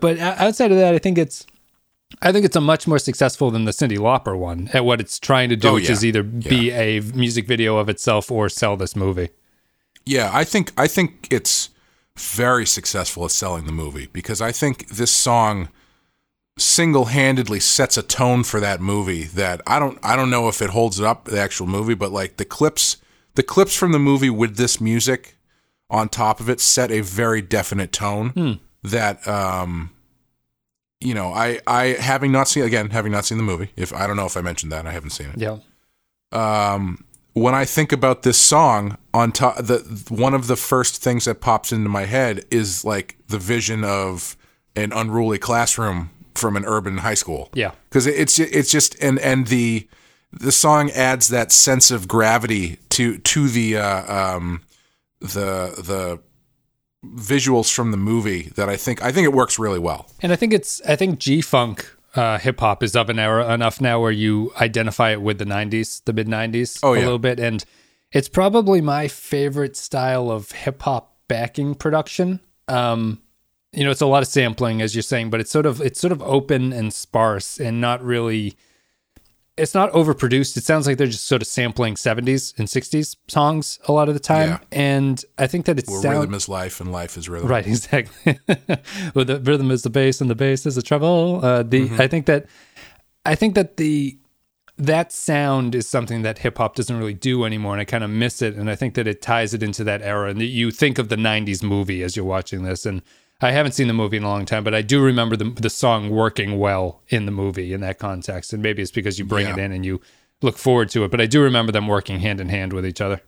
but 0.00 0.18
outside 0.18 0.70
of 0.70 0.78
that 0.78 0.94
i 0.94 0.98
think 0.98 1.18
it's 1.18 1.46
I 2.20 2.30
think 2.30 2.44
it's 2.44 2.54
a 2.54 2.60
much 2.60 2.86
more 2.86 2.98
successful 2.98 3.50
than 3.50 3.64
the 3.64 3.70
Cyndi 3.72 3.96
Lauper 3.96 4.38
one 4.38 4.68
at 4.74 4.84
what 4.84 5.00
it's 5.00 5.18
trying 5.18 5.48
to 5.48 5.56
do, 5.56 5.68
Oh, 5.68 5.74
which 5.74 5.86
yeah. 5.86 5.92
is 5.92 6.04
either 6.04 6.22
be 6.22 6.70
a 6.70 7.00
music 7.00 7.48
video 7.48 7.78
of 7.78 7.88
itself 7.88 8.30
or 8.30 8.48
sell 8.50 8.76
this 8.76 8.94
movie. 8.94 9.30
yeah. 10.04 10.30
I 10.32 10.44
think 10.44 10.72
I 10.76 10.86
think 10.86 11.26
it's 11.30 11.70
very 12.16 12.66
successful 12.66 13.24
at 13.24 13.30
selling 13.30 13.64
the 13.66 13.72
movie 13.72 14.08
because 14.12 14.40
I 14.40 14.52
think 14.52 14.88
this 14.88 15.10
song 15.10 15.68
single-handedly 16.58 17.60
sets 17.60 17.96
a 17.96 18.02
tone 18.02 18.44
for 18.44 18.60
that 18.60 18.80
movie 18.80 19.24
that 19.24 19.62
I 19.66 19.78
don't 19.78 19.98
I 20.02 20.14
don't 20.16 20.28
know 20.30 20.48
if 20.48 20.60
it 20.60 20.70
holds 20.70 21.00
up 21.00 21.24
the 21.24 21.40
actual 21.40 21.66
movie 21.66 21.94
but 21.94 22.12
like 22.12 22.36
the 22.36 22.44
clips 22.44 22.98
the 23.34 23.42
clips 23.42 23.74
from 23.74 23.92
the 23.92 23.98
movie 23.98 24.28
with 24.28 24.56
this 24.56 24.78
music 24.80 25.36
on 25.88 26.10
top 26.10 26.40
of 26.40 26.50
it 26.50 26.60
set 26.60 26.90
a 26.90 27.00
very 27.00 27.40
definite 27.40 27.90
tone 27.90 28.60
that 28.82 29.26
um 29.26 29.90
you 31.00 31.14
know 31.14 31.32
I 31.32 31.60
I 31.66 31.84
having 31.98 32.30
not 32.32 32.48
seen 32.48 32.64
again 32.64 32.90
having 32.90 33.12
not 33.12 33.24
seen 33.24 33.38
the 33.38 33.44
movie 33.44 33.70
if 33.74 33.90
I 33.94 34.06
don't 34.06 34.16
know 34.16 34.26
if 34.26 34.36
I 34.36 34.42
mentioned 34.42 34.70
that 34.72 34.86
I 34.86 34.92
haven't 34.92 35.10
seen 35.10 35.28
it 35.30 35.38
Yeah. 35.38 35.56
um, 36.32 37.02
when 37.34 37.54
I 37.54 37.64
think 37.64 37.92
about 37.92 38.22
this 38.22 38.38
song, 38.38 38.98
on 39.14 39.32
top, 39.32 39.56
the 39.56 39.78
one 40.08 40.34
of 40.34 40.46
the 40.46 40.56
first 40.56 41.02
things 41.02 41.24
that 41.24 41.40
pops 41.40 41.72
into 41.72 41.88
my 41.88 42.04
head 42.04 42.44
is 42.50 42.84
like 42.84 43.16
the 43.28 43.38
vision 43.38 43.84
of 43.84 44.36
an 44.76 44.92
unruly 44.92 45.38
classroom 45.38 46.10
from 46.34 46.56
an 46.56 46.64
urban 46.64 46.98
high 46.98 47.14
school. 47.14 47.50
Yeah. 47.54 47.72
because 47.88 48.06
it's 48.06 48.38
it's 48.38 48.70
just 48.70 48.96
and 49.02 49.18
and 49.18 49.46
the 49.46 49.88
the 50.32 50.52
song 50.52 50.90
adds 50.90 51.28
that 51.28 51.52
sense 51.52 51.90
of 51.90 52.08
gravity 52.08 52.78
to 52.90 53.18
to 53.18 53.48
the 53.48 53.76
uh, 53.76 54.34
um, 54.36 54.62
the 55.20 55.74
the 55.78 56.20
visuals 57.04 57.72
from 57.72 57.90
the 57.90 57.96
movie 57.96 58.44
that 58.54 58.68
I 58.68 58.76
think 58.76 59.02
I 59.02 59.12
think 59.12 59.24
it 59.24 59.32
works 59.32 59.58
really 59.58 59.78
well. 59.78 60.08
And 60.20 60.32
I 60.32 60.36
think 60.36 60.52
it's 60.52 60.80
I 60.82 60.96
think 60.96 61.18
G 61.18 61.40
Funk 61.40 61.96
uh, 62.14 62.38
hip 62.38 62.60
hop 62.60 62.82
is 62.82 62.94
of 62.96 63.08
an 63.10 63.18
era 63.18 63.52
enough 63.52 63.80
now 63.80 64.00
where 64.00 64.10
you 64.10 64.52
identify 64.60 65.10
it 65.12 65.22
with 65.22 65.38
the 65.38 65.44
'90s, 65.44 66.04
the 66.04 66.12
mid 66.12 66.26
'90s, 66.28 66.78
Oh, 66.82 66.94
a 66.94 66.98
yeah. 66.98 67.04
little 67.04 67.18
bit, 67.18 67.40
and 67.40 67.64
it's 68.12 68.28
probably 68.28 68.80
my 68.80 69.08
favorite 69.08 69.76
style 69.76 70.30
of 70.30 70.52
hip 70.52 70.82
hop 70.82 71.16
backing 71.28 71.74
production. 71.74 72.40
Um, 72.68 73.22
you 73.72 73.84
know, 73.84 73.90
it's 73.90 74.02
a 74.02 74.06
lot 74.06 74.22
of 74.22 74.28
sampling, 74.28 74.82
as 74.82 74.94
you're 74.94 75.02
saying, 75.02 75.30
but 75.30 75.40
it's 75.40 75.50
sort 75.50 75.64
of 75.66 75.80
it's 75.80 75.98
sort 76.00 76.12
of 76.12 76.22
open 76.22 76.72
and 76.72 76.92
sparse, 76.92 77.58
and 77.58 77.80
not 77.80 78.02
really. 78.04 78.56
It's 79.58 79.74
not 79.74 79.92
overproduced. 79.92 80.56
It 80.56 80.64
sounds 80.64 80.86
like 80.86 80.96
they're 80.96 81.06
just 81.06 81.26
sort 81.26 81.42
of 81.42 81.46
sampling 81.48 81.94
70s 81.94 82.58
and 82.58 82.66
60s 82.68 83.16
songs 83.28 83.78
a 83.86 83.92
lot 83.92 84.08
of 84.08 84.14
the 84.14 84.20
time, 84.20 84.48
Yeah. 84.48 84.58
and 84.72 85.22
I 85.36 85.46
think 85.46 85.66
that 85.66 85.78
it's 85.78 85.90
Where 85.90 86.00
sound- 86.00 86.20
rhythm 86.20 86.34
is 86.34 86.48
life 86.48 86.80
and 86.80 86.90
life 86.90 87.18
is 87.18 87.28
rhythm. 87.28 87.48
Right, 87.48 87.66
exactly. 87.74 88.38
Well, 89.14 89.26
the 89.26 89.40
rhythm 89.44 89.70
is 89.70 89.82
the 89.82 89.90
bass, 89.90 90.20
and 90.22 90.30
the 90.30 90.34
bass 90.34 90.64
is 90.64 90.76
the 90.76 90.82
treble. 90.82 91.40
Uh, 91.44 91.62
the 91.64 91.90
I 91.98 92.06
think 92.08 92.24
that 92.26 92.46
I 93.26 93.34
think 93.34 93.54
that 93.54 93.76
the 93.76 94.16
that 94.78 95.12
sound 95.12 95.74
is 95.74 95.86
something 95.86 96.22
that 96.22 96.38
hip 96.38 96.56
hop 96.56 96.74
doesn't 96.74 96.96
really 96.96 97.12
do 97.14 97.44
anymore, 97.44 97.74
and 97.74 97.80
I 97.82 97.84
kind 97.84 98.02
of 98.02 98.08
miss 98.08 98.40
it. 98.40 98.54
And 98.54 98.70
I 98.70 98.74
think 98.74 98.94
that 98.94 99.06
it 99.06 99.20
ties 99.20 99.52
it 99.52 99.62
into 99.62 99.84
that 99.84 100.00
era. 100.00 100.30
And 100.30 100.40
you 100.40 100.70
think 100.70 100.96
of 100.98 101.10
the 101.10 101.16
'90s 101.16 101.62
movie 101.62 102.02
as 102.02 102.16
you're 102.16 102.24
watching 102.24 102.62
this, 102.62 102.86
and 102.86 103.02
I 103.42 103.50
haven't 103.52 103.72
seen 103.72 103.88
the 103.88 103.92
movie 103.94 104.16
in 104.16 104.22
a 104.22 104.28
long 104.28 104.44
time, 104.46 104.64
but 104.64 104.74
I 104.74 104.82
do 104.82 105.02
remember 105.02 105.36
the 105.36 105.50
the 105.50 105.70
song 105.70 106.10
working 106.10 106.58
well 106.58 107.02
in 107.08 107.26
the 107.26 107.32
movie 107.32 107.72
in 107.72 107.80
that 107.80 107.98
context. 107.98 108.52
And 108.52 108.62
maybe 108.62 108.82
it's 108.82 108.90
because 108.92 109.18
you 109.18 109.24
bring 109.24 109.46
it 109.48 109.58
in 109.58 109.72
and 109.72 109.84
you 109.84 110.00
look 110.42 110.58
forward 110.58 110.88
to 110.90 111.04
it. 111.04 111.10
But 111.10 111.20
I 111.20 111.26
do 111.26 111.42
remember 111.42 111.72
them 111.72 111.86
working 111.88 112.20
hand 112.20 112.40
in 112.40 112.48
hand 112.48 112.72
with 112.72 112.86
each 112.86 113.00
other. 113.00 113.20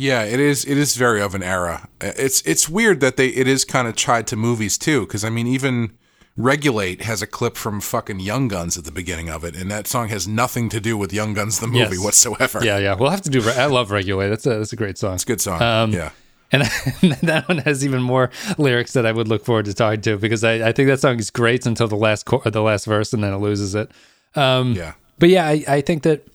Yeah, 0.00 0.22
it 0.22 0.38
is. 0.38 0.64
It 0.64 0.78
is 0.78 0.96
very 0.96 1.20
of 1.20 1.34
an 1.34 1.42
era. 1.42 1.88
It's 2.00 2.40
it's 2.42 2.68
weird 2.68 3.00
that 3.00 3.16
they 3.16 3.28
it 3.28 3.48
is 3.48 3.64
kind 3.64 3.88
of 3.88 3.96
tied 3.96 4.26
to 4.28 4.36
movies 4.36 4.78
too. 4.78 5.00
Because 5.06 5.24
I 5.24 5.30
mean, 5.30 5.46
even 5.48 5.96
Regulate 6.36 7.02
has 7.02 7.20
a 7.20 7.26
clip 7.26 7.56
from 7.56 7.80
fucking 7.80 8.20
Young 8.20 8.46
Guns 8.46 8.78
at 8.78 8.84
the 8.84 8.92
beginning 8.92 9.28
of 9.28 9.42
it, 9.42 9.56
and 9.56 9.68
that 9.72 9.88
song 9.88 10.06
has 10.08 10.28
nothing 10.28 10.68
to 10.68 10.78
do 10.80 10.96
with 10.96 11.12
Young 11.12 11.34
Guns 11.34 11.58
the 11.58 11.66
movie 11.66 11.96
Yes. 11.96 12.04
whatsoever. 12.04 12.60
Yeah, 12.64 12.78
yeah. 12.78 12.94
We'll 12.94 13.10
have 13.10 13.22
to 13.22 13.30
do. 13.30 13.42
I 13.50 13.66
love 13.66 13.90
Regulate. 13.90 14.28
That's 14.28 14.46
a 14.46 14.50
that's 14.58 14.72
a 14.72 14.76
great 14.76 14.98
song. 14.98 15.14
it's 15.14 15.24
a 15.24 15.26
good 15.26 15.40
song. 15.40 15.60
Um, 15.60 15.90
yeah, 15.92 16.10
And 16.50 16.62
that 17.22 17.44
one 17.48 17.58
has 17.58 17.84
even 17.84 18.02
more 18.02 18.30
lyrics 18.56 18.92
that 18.94 19.04
I 19.04 19.12
would 19.12 19.28
look 19.28 19.44
forward 19.44 19.66
to 19.66 19.74
talking 19.74 20.00
to 20.02 20.16
because 20.16 20.44
I, 20.44 20.68
I 20.68 20.72
think 20.72 20.88
that 20.88 21.00
song 21.00 21.18
is 21.18 21.30
great 21.30 21.66
until 21.66 21.88
the 21.88 21.96
last 21.96 22.24
chor- 22.24 22.42
the 22.44 22.62
last 22.62 22.86
verse 22.86 23.12
and 23.12 23.22
then 23.22 23.32
it 23.32 23.38
loses 23.38 23.74
it. 23.74 23.90
Um, 24.34 24.72
yeah, 24.72 24.94
But 25.18 25.28
yeah, 25.30 25.46
I, 25.46 25.64
I 25.68 25.80
think 25.80 26.02
that 26.04 26.26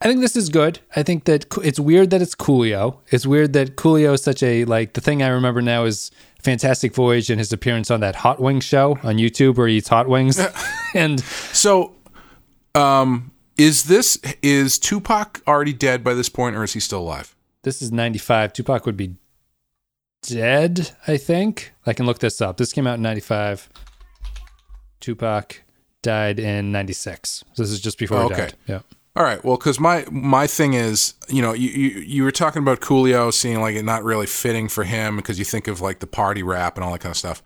I 0.00 0.06
think 0.06 0.20
this 0.20 0.36
is 0.36 0.48
good. 0.48 0.78
I 0.94 1.02
think 1.02 1.24
that 1.24 1.46
it's 1.64 1.80
weird 1.80 2.10
that 2.10 2.22
it's 2.22 2.36
Coolio. 2.36 2.98
It's 3.08 3.26
weird 3.26 3.52
that 3.54 3.76
Coolio 3.76 4.14
is 4.14 4.22
such 4.22 4.42
a 4.44 4.64
like 4.64 4.92
the 4.92 5.00
thing 5.00 5.22
I 5.22 5.28
remember 5.28 5.60
now 5.60 5.84
is 5.84 6.12
Fantastic 6.40 6.94
Voyage 6.94 7.30
and 7.30 7.40
his 7.40 7.52
appearance 7.52 7.90
on 7.90 7.98
that 8.00 8.16
Hot 8.16 8.40
Wing 8.40 8.60
show 8.60 8.98
on 9.02 9.16
YouTube 9.16 9.56
where 9.56 9.66
he 9.66 9.78
eats 9.78 9.88
hot 9.88 10.08
wings. 10.08 10.40
and 10.94 11.20
So, 11.20 11.96
um, 12.76 13.32
is 13.56 13.84
this 13.84 14.18
is 14.40 14.78
Tupac 14.78 15.42
already 15.48 15.72
dead 15.72 16.04
by 16.04 16.14
this 16.14 16.28
point, 16.28 16.54
or 16.54 16.62
is 16.62 16.74
he 16.74 16.80
still 16.80 17.00
alive? 17.00 17.34
This 17.68 17.82
is 17.82 17.92
95. 17.92 18.54
Tupac 18.54 18.86
would 18.86 18.96
be 18.96 19.16
dead, 20.22 20.92
I 21.06 21.18
think. 21.18 21.72
I 21.86 21.92
can 21.92 22.06
look 22.06 22.18
this 22.18 22.40
up. 22.40 22.56
This 22.56 22.72
came 22.72 22.86
out 22.86 22.94
in 22.94 23.02
95. 23.02 23.68
Tupac 25.00 25.62
died 26.02 26.38
in 26.38 26.72
96. 26.72 27.44
So 27.52 27.62
this 27.62 27.70
is 27.70 27.80
just 27.80 27.98
before 27.98 28.18
he 28.20 28.24
Okay. 28.26 28.36
died. 28.36 28.54
Yeah. 28.66 28.80
All 29.16 29.24
right. 29.24 29.44
Well, 29.44 29.56
because 29.56 29.80
my 29.80 30.04
my 30.10 30.46
thing 30.46 30.74
is, 30.74 31.14
you 31.28 31.42
know, 31.42 31.52
you, 31.52 31.68
you 31.70 31.88
you 32.00 32.22
were 32.24 32.30
talking 32.30 32.62
about 32.62 32.80
Coolio 32.80 33.32
seeing 33.32 33.60
like 33.60 33.74
it 33.76 33.84
not 33.84 34.04
really 34.04 34.26
fitting 34.26 34.68
for 34.68 34.84
him 34.84 35.16
because 35.16 35.38
you 35.38 35.44
think 35.44 35.66
of 35.66 35.80
like 35.80 35.98
the 35.98 36.06
party 36.06 36.42
rap 36.42 36.76
and 36.76 36.84
all 36.84 36.92
that 36.92 37.00
kind 37.00 37.10
of 37.12 37.16
stuff. 37.16 37.42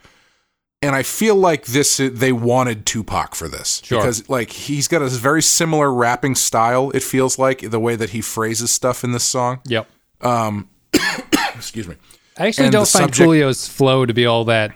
And 0.82 0.94
I 0.96 1.02
feel 1.02 1.36
like 1.36 1.66
this 1.66 1.96
they 1.96 2.32
wanted 2.32 2.84
Tupac 2.86 3.34
for 3.34 3.48
this 3.48 3.80
Sure. 3.84 3.98
because 4.00 4.28
like 4.28 4.50
he's 4.50 4.86
got 4.88 5.00
a 5.00 5.08
very 5.08 5.40
similar 5.40 5.92
rapping 5.92 6.34
style. 6.34 6.90
It 6.90 7.02
feels 7.02 7.38
like 7.38 7.70
the 7.70 7.80
way 7.80 7.96
that 7.96 8.10
he 8.10 8.20
phrases 8.20 8.70
stuff 8.70 9.02
in 9.04 9.12
this 9.12 9.24
song. 9.24 9.60
Yep. 9.66 9.88
Excuse 11.54 11.88
me. 11.88 11.96
I 12.38 12.46
actually 12.48 12.66
And 12.66 12.72
don't 12.72 12.88
find 12.88 13.04
subject- 13.04 13.18
Coolio's 13.28 13.68
flow 13.68 14.06
to 14.06 14.14
be 14.14 14.26
all 14.26 14.44
that 14.46 14.72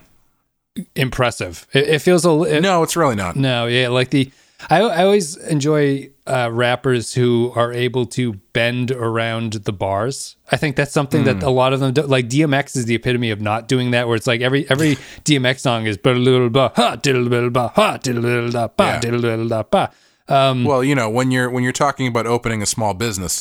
impressive. 0.95 1.67
It, 1.73 1.89
it 1.89 1.99
feels 2.01 2.25
a 2.25 2.31
it, 2.43 2.61
No, 2.63 2.83
it's 2.83 2.97
really 2.97 3.17
not. 3.17 3.37
no, 3.37 3.67
yeah, 3.67 3.89
like 3.89 4.11
the 4.11 4.31
I 4.71 4.81
I 4.83 5.05
always 5.05 5.37
enjoy 5.37 6.11
uh, 6.27 6.51
rappers 6.53 7.15
who 7.15 7.53
are 7.55 7.73
able 7.73 8.05
to 8.07 8.35
bend 8.53 8.91
around 8.91 9.53
the 9.53 9.73
bars. 9.73 10.37
I 10.51 10.57
think 10.57 10.75
that's 10.77 10.93
something 10.93 11.25
that 11.25 11.43
a 11.43 11.51
lot 11.51 11.73
of 11.73 11.81
them 11.81 11.93
do. 11.93 12.03
Like 12.03 12.29
DMX 12.29 12.77
is 12.77 12.87
the 12.87 12.95
epitome 12.95 13.31
of 13.31 13.41
not 13.41 13.69
doing 13.69 13.91
that. 13.93 14.09
Where 14.09 14.17
it's 14.17 14.27
like 14.27 14.41
every 14.41 14.69
every 14.71 14.97
DMX 15.25 15.61
song 15.61 15.87
is 15.87 15.97
blah 15.99 16.15
blah 16.15 16.49
blah 16.49 16.71
ha 16.75 16.97
diddle 16.97 17.29
blah 17.29 17.49
blah 17.49 17.69
ha 17.69 17.99
diddle 17.99 18.23
blah 18.51 18.69
blah 18.69 18.99
diddle 18.99 19.21
blah 19.21 19.37
blah 19.37 19.63
ba. 19.63 19.91
Um, 20.29 20.65
Well, 20.65 20.83
you 20.83 20.95
know, 20.95 21.09
when 21.09 21.31
you're 21.31 21.49
when 21.51 21.63
you're 21.63 21.73
talking 21.73 22.07
about 22.09 22.27
opening 22.27 22.61
a 22.63 22.67
small 22.67 22.95
business, 22.95 23.41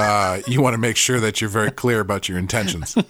uh, 0.00 0.40
you 0.46 0.62
want 0.62 0.74
to 0.74 0.78
make 0.78 0.96
sure 0.96 1.20
that 1.20 1.40
you're 1.40 1.50
very 1.50 1.70
clear 1.70 2.00
about 2.00 2.28
your 2.28 2.38
intentions. 2.38 2.96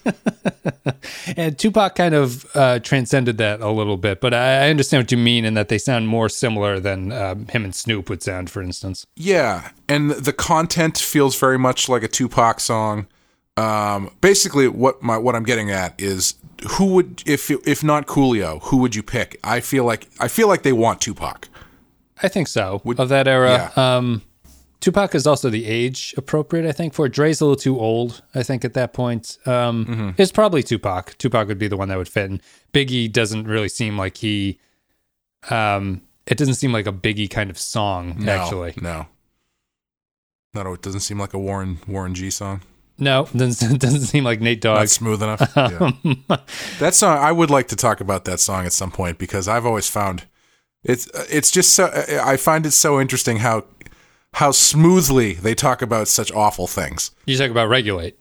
And 1.36 1.58
Tupac 1.58 1.94
kind 1.94 2.14
of 2.14 2.44
uh, 2.56 2.78
transcended 2.80 3.38
that 3.38 3.60
a 3.60 3.70
little 3.70 3.96
bit, 3.96 4.20
but 4.20 4.34
I, 4.34 4.70
understand 4.70 5.04
what 5.04 5.12
you 5.12 5.18
mean 5.18 5.44
in 5.44 5.54
that 5.54 5.68
they 5.68 5.78
sound 5.78 6.08
more 6.08 6.28
similar 6.28 6.80
than 6.80 7.12
um, 7.12 7.46
him 7.48 7.64
and 7.64 7.74
Snoop 7.74 8.08
would 8.08 8.22
sound, 8.22 8.50
for 8.50 8.62
instance. 8.62 9.06
Yeah, 9.16 9.70
and 9.88 10.10
the 10.10 10.32
content 10.32 10.98
feels 10.98 11.38
very 11.38 11.58
much 11.58 11.88
like 11.88 12.02
a 12.02 12.08
Tupac 12.08 12.60
song. 12.60 13.06
Um, 13.56 14.10
basically, 14.20 14.68
what 14.68 15.02
my 15.02 15.18
what 15.18 15.34
I'm 15.34 15.44
getting 15.44 15.70
at 15.70 16.00
is 16.00 16.34
who 16.70 16.86
would 16.94 17.22
if 17.26 17.50
if 17.50 17.82
not 17.82 18.06
Coolio, 18.06 18.62
who 18.64 18.78
would 18.78 18.94
you 18.94 19.02
pick? 19.02 19.38
I 19.42 19.60
feel 19.60 19.84
like 19.84 20.08
I 20.20 20.28
feel 20.28 20.48
like 20.48 20.62
they 20.62 20.72
want 20.72 21.00
Tupac. 21.00 21.48
I 22.22 22.28
think 22.28 22.48
so. 22.48 22.82
of 22.98 23.08
that 23.10 23.28
era, 23.28 23.72
yeah. 23.76 23.96
um, 23.96 24.22
Tupac 24.80 25.14
is 25.14 25.26
also 25.26 25.50
the 25.50 25.66
age 25.66 26.14
appropriate. 26.16 26.66
I 26.68 26.72
think 26.72 26.94
for. 26.94 27.08
Dre's 27.08 27.40
a 27.40 27.44
little 27.44 27.56
too 27.56 27.78
old. 27.80 28.22
I 28.34 28.42
think 28.42 28.64
at 28.64 28.74
that 28.74 28.92
point, 28.92 29.38
um, 29.46 29.84
Mm-hmm. 29.86 30.10
it's 30.22 30.30
probably 30.32 30.62
Tupac. 30.62 31.18
Tupac 31.18 31.48
would 31.48 31.58
be 31.58 31.66
the 31.68 31.76
one 31.76 31.88
that 31.88 31.98
would 31.98 32.08
fit. 32.08 32.30
And 32.30 32.40
Biggie 32.72 33.10
doesn't 33.12 33.46
really 33.48 33.68
seem 33.68 33.96
like 33.98 34.18
he. 34.18 34.58
Um, 35.50 36.02
it 36.26 36.36
doesn't 36.38 36.54
seem 36.54 36.72
like 36.72 36.86
a 36.86 36.92
Biggie 36.92 37.30
kind 37.30 37.50
of 37.50 37.58
song. 37.58 38.16
No, 38.18 38.32
Actually, 38.32 38.74
no, 38.80 39.06
no, 40.54 40.72
it 40.74 40.82
doesn't 40.82 41.00
seem 41.00 41.18
like 41.18 41.34
a 41.34 41.38
Warren 41.38 41.78
Warren 41.86 42.14
G 42.14 42.30
song. 42.30 42.62
no, 42.98 43.22
it 43.32 43.32
doesn't, 43.36 43.80
doesn't 43.80 44.02
seem 44.02 44.24
like 44.24 44.40
Nate 44.40 44.60
Dogg. 44.60 44.78
Not 44.78 44.88
smooth 44.90 45.22
enough. 45.22 45.40
Yeah. 45.56 46.36
that 46.80 46.94
song, 46.94 47.18
I 47.18 47.32
would 47.32 47.50
like 47.50 47.68
to 47.68 47.76
talk 47.76 48.00
about 48.00 48.24
that 48.26 48.40
song 48.40 48.66
at 48.66 48.72
some 48.72 48.90
point 48.90 49.18
because 49.18 49.48
I've 49.48 49.66
always 49.66 49.88
found 49.88 50.24
it's 50.84 51.08
it's 51.30 51.50
just 51.50 51.72
so 51.72 51.90
I 52.22 52.36
find 52.36 52.64
it 52.66 52.70
so 52.72 53.00
interesting 53.00 53.38
how 53.38 53.64
how 54.34 54.50
smoothly 54.50 55.34
they 55.34 55.54
talk 55.54 55.82
about 55.82 56.08
such 56.08 56.30
awful 56.32 56.66
things. 56.66 57.10
You 57.26 57.36
talk 57.36 57.50
about 57.50 57.68
regulate. 57.68 58.18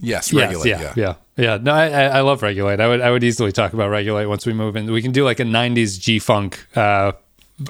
Yes, 0.00 0.32
Yes, 0.32 0.48
regulate. 0.54 0.68
yeah, 0.70 0.80
yeah. 0.80 0.92
yeah, 0.96 1.14
yeah. 1.36 1.58
No, 1.62 1.72
I, 1.72 1.88
I 2.06 2.20
love 2.22 2.42
regulate. 2.42 2.80
I 2.80 2.88
would, 2.88 3.00
I 3.00 3.10
would 3.10 3.22
easily 3.22 3.52
talk 3.52 3.72
about 3.72 3.88
regulate 3.90 4.26
once 4.26 4.44
we 4.46 4.52
move 4.52 4.74
in. 4.74 4.90
We 4.90 5.00
can 5.02 5.12
do 5.12 5.24
like 5.24 5.38
a 5.38 5.44
'90s 5.44 6.00
G 6.00 6.18
funk 6.18 6.66
uh, 6.76 7.12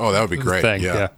Oh, 0.01 0.13
that 0.13 0.21
would 0.23 0.31
be 0.31 0.37
great. 0.39 0.63
thing. 0.63 0.81
yeah. 0.83 0.95
yeah. 0.95 1.09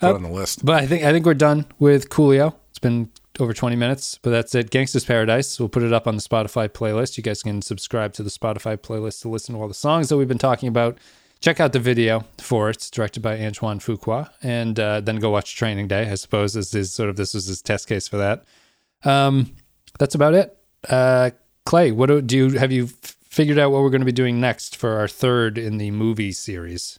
Put 0.00 0.10
it 0.10 0.14
on 0.14 0.22
the 0.22 0.30
list. 0.30 0.64
But 0.64 0.82
I 0.82 0.86
think 0.86 1.04
I 1.04 1.12
think 1.12 1.26
we're 1.26 1.34
done 1.34 1.66
with 1.78 2.08
Coolio. 2.08 2.54
It's 2.70 2.78
been 2.78 3.10
over 3.40 3.52
20 3.52 3.76
minutes, 3.76 4.18
but 4.22 4.30
that's 4.30 4.54
it. 4.54 4.70
Gangsta's 4.70 5.04
Paradise. 5.04 5.60
We'll 5.60 5.68
put 5.68 5.82
it 5.82 5.92
up 5.92 6.06
on 6.06 6.16
the 6.16 6.22
Spotify 6.22 6.68
playlist. 6.68 7.16
You 7.16 7.22
guys 7.22 7.42
can 7.42 7.60
subscribe 7.62 8.12
to 8.14 8.22
the 8.22 8.30
Spotify 8.30 8.76
playlist 8.78 9.20
to 9.22 9.28
listen 9.28 9.54
to 9.54 9.60
all 9.60 9.68
the 9.68 9.74
songs 9.74 10.08
that 10.08 10.16
we've 10.16 10.26
been 10.28 10.38
talking 10.38 10.68
about. 10.68 10.98
Check 11.40 11.60
out 11.60 11.72
the 11.72 11.78
video 11.78 12.24
for 12.38 12.68
it. 12.68 12.76
It's 12.76 12.90
directed 12.90 13.20
by 13.20 13.38
Antoine 13.38 13.78
Fuqua, 13.78 14.30
and 14.42 14.78
uh, 14.78 15.00
then 15.00 15.16
go 15.16 15.30
watch 15.30 15.54
Training 15.54 15.86
Day. 15.86 16.10
I 16.10 16.16
suppose 16.16 16.52
this 16.52 16.74
is 16.74 16.92
sort 16.92 17.08
of 17.08 17.16
this 17.16 17.34
was 17.34 17.46
his 17.46 17.62
test 17.62 17.86
case 17.86 18.08
for 18.08 18.16
that. 18.16 18.44
Um, 19.04 19.54
that's 19.98 20.16
about 20.16 20.34
it. 20.34 20.56
Uh, 20.88 21.30
Clay, 21.64 21.92
what 21.92 22.06
do, 22.06 22.20
do 22.20 22.36
you 22.36 22.58
have 22.58 22.72
you 22.72 22.84
f- 22.84 23.16
figured 23.22 23.58
out 23.58 23.70
what 23.70 23.82
we're 23.82 23.90
going 23.90 24.00
to 24.00 24.06
be 24.06 24.12
doing 24.12 24.40
next 24.40 24.76
for 24.76 24.98
our 24.98 25.06
third 25.06 25.58
in 25.58 25.78
the 25.78 25.92
movie 25.92 26.32
series? 26.32 26.98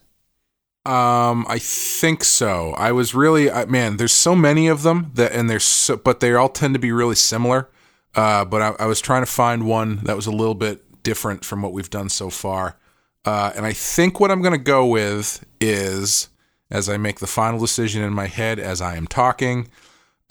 Um, 0.86 1.45
I 1.49 1.60
think 1.60 2.23
so. 2.23 2.71
I 2.71 2.93
was 2.93 3.13
really, 3.13 3.52
I, 3.52 3.65
man. 3.65 3.97
There's 3.97 4.13
so 4.13 4.36
many 4.36 4.67
of 4.67 4.84
them 4.84 5.12
that, 5.15 5.34
and 5.34 5.49
there's, 5.49 5.65
so, 5.65 5.97
but 5.97 6.21
they 6.21 6.34
all 6.34 6.49
tend 6.49 6.73
to 6.75 6.80
be 6.80 6.91
really 6.91 7.15
similar. 7.15 7.69
Uh, 8.15 8.45
but 8.45 8.62
I, 8.62 8.84
I 8.84 8.86
was 8.86 9.02
trying 9.02 9.21
to 9.21 9.32
find 9.32 9.67
one 9.67 9.97
that 10.06 10.15
was 10.15 10.25
a 10.25 10.32
little 10.32 10.56
bit 10.56 11.04
different 11.04 11.43
from 11.43 11.62
what 11.62 11.73
we've 11.73 11.89
done 11.89 12.10
so 12.10 12.30
far. 12.30 12.78
Uh, 13.25 13.51
and 13.55 13.65
I 13.65 13.73
think 13.73 14.19
what 14.19 14.32
I'm 14.32 14.41
going 14.41 14.53
to 14.53 14.58
go 14.58 14.86
with 14.86 15.45
is, 15.60 16.29
as 16.71 16.88
I 16.89 16.97
make 16.97 17.19
the 17.19 17.27
final 17.27 17.60
decision 17.60 18.01
in 18.03 18.13
my 18.13 18.27
head 18.27 18.60
as 18.60 18.82
I 18.82 18.95
am 18.95 19.08
talking, 19.08 19.67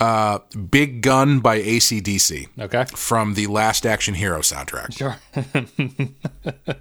uh, 0.00 0.38
"Big 0.70 1.02
Gun" 1.02 1.40
by 1.40 1.60
ACDC 1.60 2.48
Okay. 2.58 2.84
from 2.94 3.34
the 3.34 3.46
Last 3.48 3.84
Action 3.84 4.14
Hero 4.14 4.40
soundtrack. 4.40 4.96
Sure. 4.96 5.16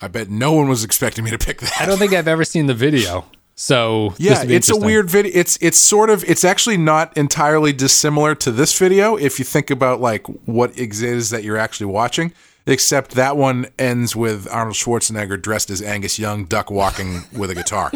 I 0.00 0.06
bet 0.08 0.28
no 0.28 0.52
one 0.52 0.68
was 0.68 0.84
expecting 0.84 1.24
me 1.24 1.30
to 1.32 1.38
pick 1.38 1.60
that. 1.60 1.80
I 1.80 1.86
don't 1.86 1.98
think 1.98 2.12
I've 2.12 2.28
ever 2.28 2.44
seen 2.44 2.66
the 2.66 2.74
video. 2.74 3.24
So 3.56 4.14
Yeah, 4.18 4.44
it's 4.46 4.68
a 4.70 4.76
weird 4.76 5.10
video. 5.10 5.32
It's 5.34 5.58
it's 5.60 5.78
sort 5.78 6.10
of 6.10 6.22
it's 6.28 6.44
actually 6.44 6.76
not 6.76 7.16
entirely 7.16 7.72
dissimilar 7.72 8.36
to 8.36 8.52
this 8.52 8.78
video 8.78 9.16
if 9.16 9.40
you 9.40 9.44
think 9.44 9.70
about 9.70 10.00
like 10.00 10.26
what 10.46 10.78
it 10.78 11.02
is 11.02 11.30
that 11.30 11.42
you're 11.42 11.56
actually 11.56 11.86
watching. 11.86 12.32
Except 12.68 13.12
that 13.12 13.36
one 13.36 13.66
ends 13.78 14.14
with 14.14 14.46
Arnold 14.52 14.76
Schwarzenegger 14.76 15.40
dressed 15.40 15.70
as 15.70 15.82
Angus 15.82 16.18
Young, 16.18 16.44
duck 16.44 16.70
walking 16.70 17.22
with 17.36 17.50
a 17.50 17.54
guitar. 17.54 17.90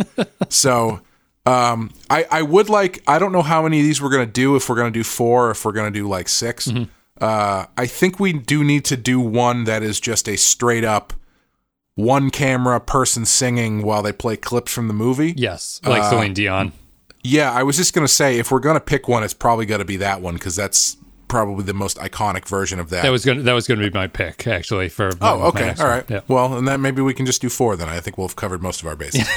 So 0.49 1.01
um, 1.47 1.91
I 2.11 2.27
I 2.31 2.43
would 2.43 2.69
like 2.69 3.03
I 3.07 3.19
don't 3.19 3.33
know 3.33 3.43
how 3.43 3.63
many 3.63 3.79
of 3.81 3.85
these 3.85 4.01
we're 4.03 4.11
gonna 4.11 4.27
do. 4.27 4.57
If 4.57 4.69
we're 4.69 4.77
gonna 4.77 4.91
do 4.91 5.05
four, 5.05 5.49
or 5.49 5.51
if 5.53 5.65
we're 5.65 5.73
gonna 5.73 5.91
do 5.91 6.09
like 6.09 6.29
6 6.29 6.67
Mm-hmm. 6.69 6.85
Uh, 7.21 7.67
I 7.77 7.87
think 7.87 8.19
we 8.19 8.33
do 8.33 8.65
need 8.65 8.85
to 8.87 8.97
do 8.97 9.21
one 9.21 9.63
that 9.65 9.83
is 9.85 10.01
just 10.01 10.29
a 10.29 10.37
straight 10.37 10.83
up 10.83 11.13
one 11.95 12.31
camera 12.31 12.81
person 12.81 13.25
singing 13.27 13.83
while 13.83 14.03
they 14.03 14.13
play 14.13 14.37
clips 14.37 14.73
from 14.73 14.89
the 14.89 14.95
movie. 14.95 15.35
Yes, 15.37 15.81
like 15.85 16.03
Uh, 16.03 16.11
Celine 16.11 16.33
Dion. 16.35 16.73
Yeah, 17.23 17.53
I 17.53 17.63
was 17.63 17.77
just 17.77 17.93
gonna 17.95 18.09
say 18.09 18.39
if 18.39 18.51
we're 18.51 18.59
gonna 18.61 18.81
pick 18.81 19.07
one, 19.07 19.23
it's 19.23 19.35
probably 19.35 19.67
gonna 19.67 19.85
be 19.85 19.99
that 19.99 20.21
one 20.23 20.35
because 20.35 20.57
that's 20.57 20.97
probably 21.33 21.64
the 21.64 21.73
most 21.75 21.97
iconic 21.97 22.47
version 22.47 22.79
of 22.79 22.90
that. 22.90 23.03
That 23.03 23.11
was 23.11 23.25
going. 23.25 23.42
That 23.45 23.55
was 23.55 23.66
going 23.66 23.81
to 23.81 23.90
be 23.90 23.95
my 23.99 24.07
pick 24.07 24.47
actually 24.47 24.88
for. 24.90 25.11
oh, 25.23 25.49
okay, 25.49 25.75
all 25.81 26.03
Yeah. 26.09 26.21
Well, 26.29 26.57
and 26.59 26.68
then 26.68 26.83
maybe 26.83 27.01
we 27.01 27.14
can 27.14 27.25
just 27.27 27.40
do 27.40 27.49
four. 27.49 27.75
Then 27.75 27.88
I 27.88 27.99
think 28.01 28.18
we'll 28.18 28.29
have 28.29 28.37
covered 28.37 28.62
most 28.62 28.83
of 28.83 28.87
our 28.87 28.95
bases. 28.97 29.27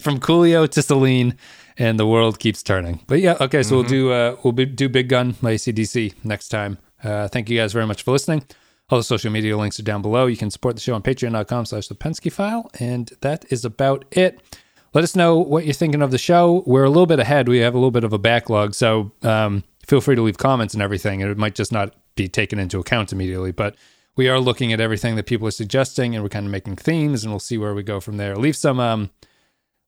From 0.00 0.20
Coolio 0.20 0.68
to 0.70 0.82
Celine, 0.82 1.36
and 1.76 1.98
the 1.98 2.06
world 2.06 2.38
keeps 2.38 2.62
turning. 2.62 3.00
But 3.08 3.20
yeah, 3.20 3.36
okay. 3.40 3.62
So 3.62 3.66
Mm-hmm. 3.68 3.74
we'll 3.76 3.82
do. 3.88 4.12
Uh, 4.12 4.36
we'll 4.42 4.52
be, 4.52 4.64
do 4.64 4.88
Big 4.88 5.08
Gun 5.08 5.32
by 5.42 5.54
ACDC 5.54 6.14
next 6.24 6.48
time. 6.48 6.78
Uh, 7.02 7.28
thank 7.28 7.50
you 7.50 7.58
guys 7.58 7.72
very 7.72 7.86
much 7.86 8.02
for 8.04 8.12
listening. 8.12 8.44
All 8.88 8.98
the 8.98 9.04
social 9.04 9.32
media 9.32 9.56
links 9.56 9.80
are 9.80 9.82
down 9.82 10.00
below. 10.02 10.26
You 10.26 10.36
can 10.36 10.50
support 10.50 10.76
the 10.76 10.80
show 10.80 10.94
on 10.94 11.02
patreon.com 11.02 11.66
slash 11.66 11.88
the 11.88 11.96
Pensky 11.96 12.30
file. 12.32 12.70
And 12.78 13.10
that 13.20 13.44
is 13.50 13.64
about 13.64 14.04
it. 14.12 14.40
Let 14.94 15.02
us 15.02 15.16
know 15.16 15.36
what 15.38 15.64
you're 15.64 15.74
thinking 15.74 16.00
of 16.02 16.12
the 16.12 16.18
show. 16.18 16.62
We're 16.66 16.84
a 16.84 16.88
little 16.88 17.06
bit 17.06 17.18
ahead. 17.18 17.48
We 17.48 17.58
have 17.58 17.74
a 17.74 17.78
little 17.78 17.90
bit 17.90 18.04
of 18.04 18.12
a 18.12 18.18
backlog. 18.18 18.74
So 18.74 19.10
um, 19.22 19.64
feel 19.86 20.00
free 20.00 20.16
to 20.16 20.22
leave 20.22 20.38
comments 20.38 20.74
and 20.74 20.82
everything. 20.82 21.20
It 21.20 21.36
might 21.38 21.54
just 21.54 21.72
not 21.72 21.94
be 22.14 22.28
taken 22.28 22.58
into 22.58 22.78
account 22.78 23.12
immediately. 23.12 23.52
But 23.52 23.76
we 24.16 24.28
are 24.28 24.40
looking 24.40 24.72
at 24.72 24.80
everything 24.80 25.16
that 25.16 25.26
people 25.26 25.46
are 25.46 25.52
suggesting 25.52 26.14
and 26.14 26.22
we're 26.24 26.30
kind 26.30 26.46
of 26.46 26.52
making 26.52 26.76
themes 26.76 27.22
and 27.22 27.32
we'll 27.32 27.38
see 27.40 27.58
where 27.58 27.74
we 27.74 27.82
go 27.82 28.00
from 28.00 28.16
there. 28.16 28.36
Leave 28.36 28.56
some 28.56 28.80
um, 28.80 29.10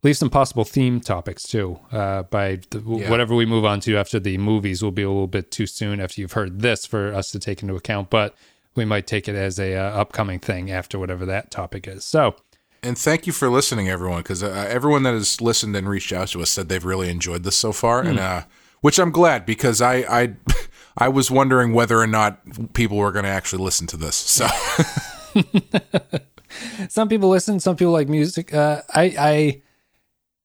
leave 0.03 0.17
some 0.17 0.31
possible 0.31 0.65
theme 0.65 1.01
topics 1.01 1.43
too. 1.45 1.79
Uh, 1.91 2.23
by 2.25 2.61
the, 2.71 2.81
Yeah. 2.87 3.11
whatever 3.11 3.35
we 3.35 3.47
move 3.47 3.65
on 3.65 3.81
to 3.81 3.97
after 3.97 4.21
the 4.21 4.39
movies 4.39 4.83
will 4.83 4.93
be 4.93 5.03
a 5.03 5.09
little 5.09 5.27
bit 5.27 5.51
too 5.51 5.67
soon 5.67 6.01
after 6.01 6.21
you've 6.21 6.33
heard 6.33 6.61
this 6.61 6.87
for 6.87 7.13
us 7.15 7.31
to 7.33 7.39
take 7.39 7.63
into 7.63 7.75
account, 7.75 8.11
but 8.11 8.37
we 8.77 8.85
might 8.85 9.07
take 9.09 9.27
it 9.29 9.35
as 9.35 9.59
a 9.59 9.75
uh, 9.75 9.83
upcoming 9.83 10.39
thing 10.39 10.71
after 10.71 10.99
whatever 10.99 11.27
that 11.27 11.51
topic 11.51 11.89
is. 11.89 12.05
So 12.05 12.37
and 12.81 12.97
thank 12.97 13.27
you 13.27 13.33
for 13.33 13.51
listening, 13.51 13.89
everyone, 13.89 14.19
because 14.19 14.41
uh, 14.41 14.67
everyone 14.69 15.03
that 15.03 15.15
has 15.15 15.41
listened 15.41 15.75
and 15.75 15.89
reached 15.89 16.13
out 16.13 16.29
to 16.29 16.43
us 16.43 16.51
said 16.51 16.69
they've 16.69 16.85
really 16.85 17.09
enjoyed 17.11 17.43
this 17.43 17.57
so 17.57 17.73
far, 17.73 18.03
Hmm. 18.03 18.09
and 18.11 18.19
uh, 18.21 18.43
which 18.81 18.99
I'm 18.99 19.11
glad 19.11 19.47
because 19.47 19.81
I 19.81 19.97
I 19.97 20.35
I 20.99 21.09
was 21.09 21.31
wondering 21.31 21.73
whether 21.73 21.99
or 21.99 22.07
not 22.07 22.41
people 22.75 22.97
were 22.97 23.13
going 23.13 23.25
to 23.25 23.31
actually 23.31 23.63
listen 23.63 23.87
to 23.89 23.97
this. 23.97 24.17
So 24.17 24.47
some 26.89 27.09
people 27.09 27.29
listen, 27.29 27.61
some 27.61 27.77
people 27.77 27.93
like 27.93 28.09
music. 28.09 28.53
Uh, 28.53 28.83
I, 28.93 29.15
I, 29.19 29.63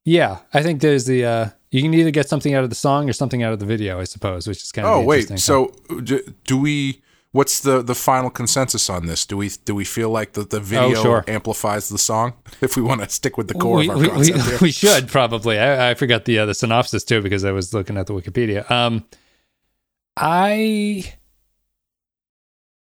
yeah, 0.05 0.39
I 0.53 0.61
think 0.61 0.81
there's 0.81 1.05
the 1.05 1.25
uh, 1.25 1.49
you 1.71 1.81
can 1.81 1.93
either 1.93 2.11
get 2.11 2.29
something 2.29 2.53
out 2.53 2.63
of 2.63 2.69
the 2.69 2.75
song 2.75 3.09
or 3.09 3.13
something 3.13 3.41
out 3.41 3.53
of 3.53 3.59
the 3.59 3.65
video, 3.65 3.99
I 3.99 4.03
suppose, 4.03 4.47
which 4.47 4.61
is 4.61 4.71
kind 4.71 4.87
of 4.87 4.93
oh 4.93 5.01
wait, 5.01 5.39
so 5.39 5.73
do, 6.03 6.21
do 6.45 6.57
we? 6.57 7.01
What's 7.33 7.61
the 7.61 7.81
the 7.81 7.95
final 7.95 8.29
consensus 8.29 8.91
on 8.91 9.07
this? 9.07 9.25
Do 9.25 9.35
we 9.37 9.49
do 9.65 9.73
we 9.73 9.85
feel 9.85 10.11
like 10.11 10.33
the 10.33 10.43
the 10.43 10.59
video 10.59 11.01
sure. 11.01 11.23
amplifies 11.27 11.89
the 11.89 11.97
song? 11.97 12.33
If 12.61 12.77
we 12.77 12.83
want 12.83 13.01
to 13.01 13.09
stick 13.09 13.37
with 13.37 13.47
the 13.47 13.55
core 13.55 13.77
we, 13.77 13.89
of 13.89 13.89
our 13.89 13.97
we, 13.97 14.03
we, 14.03 14.09
concept 14.09 14.45
here. 14.49 14.57
we 14.61 14.71
should 14.71 15.07
probably. 15.07 15.57
I, 15.57 15.89
I 15.89 15.93
forgot 15.95 16.25
the 16.25 16.37
uh, 16.37 16.45
the 16.45 16.53
synopsis 16.53 17.03
too 17.03 17.21
because 17.21 17.43
I 17.43 17.51
was 17.51 17.73
looking 17.73 17.97
at 17.97 18.05
the 18.05 18.13
Wikipedia. 18.13 18.69
Um, 18.69 19.03
I 20.15 21.11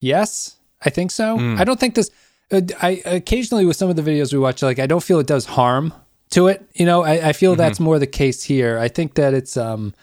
yes, 0.02 0.58
I 0.84 0.90
think 0.90 1.12
so. 1.12 1.38
Mm. 1.38 1.60
I 1.60 1.64
don't 1.64 1.80
think 1.80 1.96
this. 1.96 2.12
Uh, 2.52 2.62
I 2.82 3.02
occasionally 3.06 3.66
with 3.66 3.78
some 3.78 3.90
of 3.90 3.96
the 3.96 4.02
videos 4.02 4.34
we 4.34 4.40
watch, 4.40 4.62
like 4.62 4.80
I 4.80 4.86
don't 4.86 5.02
feel 5.04 5.20
it 5.20 5.28
does 5.28 5.46
harm 5.46 5.94
to 6.32 6.48
it. 6.48 6.68
You 6.74 6.86
know, 6.86 7.04
I, 7.04 7.30
I 7.30 7.34
feel 7.34 7.54
Mm-hmm. 7.54 7.60
that's 7.60 7.80
more 7.80 8.00
the 8.00 8.08
case 8.08 8.44
here. 8.44 8.78
I 8.78 8.90
think 8.90 9.14
that 9.16 9.34
it's 9.34 9.56
um, 9.56 9.94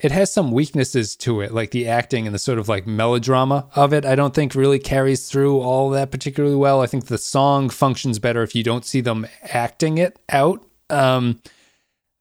it 0.00 0.12
has 0.12 0.32
some 0.32 0.52
weaknesses 0.52 1.16
to 1.16 1.40
it, 1.40 1.52
like 1.52 1.72
the 1.72 1.88
acting 1.88 2.26
and 2.26 2.34
the 2.34 2.38
sort 2.38 2.58
of 2.58 2.68
like 2.68 2.86
melodrama 2.86 3.68
of 3.74 3.92
it. 3.92 4.04
I 4.04 4.14
don't 4.14 4.34
think 4.34 4.54
really 4.54 4.78
carries 4.78 5.28
through 5.28 5.60
all 5.60 5.90
that 5.90 6.10
particularly 6.10 6.56
well. 6.56 6.80
I 6.80 6.86
think 6.86 7.06
the 7.06 7.18
song 7.18 7.68
functions 7.68 8.18
better 8.18 8.42
if 8.42 8.54
you 8.54 8.62
don't 8.62 8.84
see 8.84 9.00
them 9.00 9.26
acting 9.42 9.98
it 9.98 10.18
out. 10.28 10.64
Um, 10.88 11.40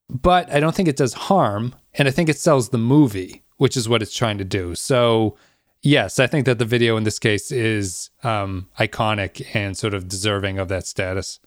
but 0.09 0.51
I 0.51 0.59
don't 0.59 0.73
think 0.75 0.87
it 0.87 0.97
does 0.97 1.13
harm, 1.13 1.75
and 1.93 2.07
I 2.07 2.11
think 2.11 2.29
it 2.29 2.39
sells 2.39 2.69
the 2.69 2.77
movie, 2.77 3.43
which 3.57 3.77
is 3.77 3.87
what 3.87 4.01
it's 4.01 4.15
trying 4.15 4.37
to 4.37 4.45
do. 4.45 4.73
So, 4.73 5.37
yes, 5.81 6.17
I 6.17 6.27
think 6.27 6.45
that 6.45 6.59
the 6.59 6.65
video 6.65 6.97
in 6.97 7.03
this 7.03 7.19
case 7.19 7.51
is 7.51 8.09
um, 8.23 8.69
iconic 8.79 9.45
and 9.53 9.77
sort 9.77 9.93
of 9.93 10.07
deserving 10.07 10.59
of 10.59 10.69
that 10.69 10.87
status. 10.87 11.39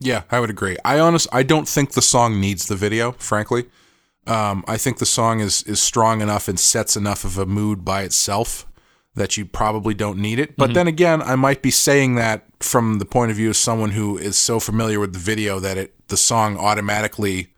Yeah, 0.00 0.22
I 0.30 0.38
would 0.38 0.50
agree. 0.50 0.76
I 0.84 1.00
honest, 1.00 1.26
I 1.32 1.42
don't 1.42 1.66
think 1.66 1.92
the 1.92 2.02
song 2.02 2.40
needs 2.40 2.66
the 2.66 2.76
video. 2.76 3.12
Frankly, 3.12 3.64
um, 4.28 4.64
I 4.68 4.76
think 4.76 4.98
the 4.98 5.06
song 5.06 5.40
is 5.40 5.62
is 5.62 5.80
strong 5.80 6.20
enough 6.20 6.48
and 6.48 6.58
sets 6.58 6.96
enough 6.96 7.24
of 7.24 7.38
a 7.38 7.46
mood 7.46 7.84
by 7.84 8.02
itself 8.02 8.66
that 9.14 9.36
you 9.36 9.44
probably 9.44 9.94
don't 9.94 10.18
need 10.18 10.38
it. 10.38 10.56
But 10.56 10.74
then 10.74 10.86
again, 10.86 11.20
I 11.22 11.34
might 11.34 11.60
be 11.60 11.70
saying 11.70 12.14
that 12.14 12.44
from 12.60 12.98
the 12.98 13.04
point 13.04 13.30
of 13.30 13.36
view 13.36 13.50
of 13.50 13.56
someone 13.56 13.90
who 13.90 14.16
is 14.16 14.36
so 14.36 14.60
familiar 14.60 15.00
with 15.00 15.12
the 15.12 15.18
video 15.18 15.58
that 15.60 15.76
it 15.76 15.94
the 16.08 16.16
song 16.16 16.56
automatically 16.56 17.52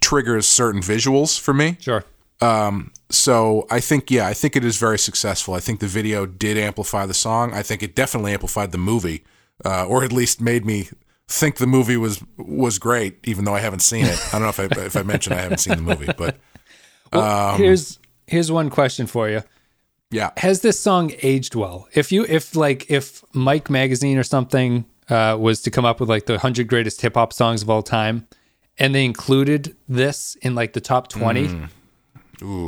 triggers 0.00 0.46
certain 0.46 0.80
visuals 0.80 1.38
for 1.38 1.54
me. 1.54 1.76
Sure. 1.80 2.04
Um, 2.40 2.92
so 3.10 3.66
I 3.70 3.80
think, 3.80 4.10
yeah, 4.10 4.26
I 4.26 4.34
think 4.34 4.56
it 4.56 4.64
is 4.64 4.76
very 4.76 4.98
successful. 4.98 5.54
I 5.54 5.60
think 5.60 5.80
the 5.80 5.86
video 5.86 6.26
did 6.26 6.58
amplify 6.58 7.06
the 7.06 7.14
song. 7.14 7.54
I 7.54 7.62
think 7.62 7.82
it 7.82 7.94
definitely 7.94 8.32
amplified 8.32 8.72
the 8.72 8.78
movie, 8.78 9.24
uh, 9.64 9.86
or 9.86 10.04
at 10.04 10.12
least 10.12 10.40
made 10.40 10.66
me 10.66 10.88
think 11.28 11.56
the 11.56 11.66
movie 11.66 11.96
was 11.96 12.22
was 12.36 12.78
great, 12.78 13.18
even 13.24 13.44
though 13.44 13.54
I 13.54 13.60
haven't 13.60 13.80
seen 13.80 14.04
it. 14.04 14.18
I 14.28 14.38
don't 14.38 14.42
know 14.42 14.48
if 14.48 14.60
I 14.60 14.64
if 14.84 14.96
I 14.96 15.02
mentioned 15.02 15.36
I 15.36 15.42
haven't 15.42 15.58
seen 15.58 15.76
the 15.76 15.82
movie, 15.82 16.12
but 16.16 16.36
Well, 17.12 17.56
here's 17.56 17.98
here's 18.26 18.50
one 18.50 18.70
question 18.70 19.06
for 19.06 19.28
you. 19.28 19.42
yeah, 20.10 20.30
Has 20.38 20.60
this 20.60 20.78
song 20.80 21.12
aged 21.22 21.54
well? 21.54 21.88
If 21.94 22.12
you 22.12 22.24
if 22.28 22.54
like 22.56 22.90
if 22.90 23.22
Mike 23.32 23.70
Magazine 23.70 24.18
or 24.18 24.22
something 24.24 24.84
uh, 25.08 25.36
was 25.38 25.60
to 25.62 25.70
come 25.70 25.84
up 25.84 26.00
with 26.00 26.08
like 26.08 26.26
the 26.26 26.38
hundred 26.38 26.68
greatest 26.68 27.00
hip 27.00 27.14
hop 27.14 27.32
songs 27.32 27.62
of 27.62 27.70
all 27.70 27.82
time, 27.82 28.26
and 28.78 28.94
they 28.94 29.04
included 29.04 29.76
this 29.88 30.36
in 30.42 30.54
like 30.54 30.72
the 30.72 30.80
top 30.80 31.08
twenty. 31.08 31.68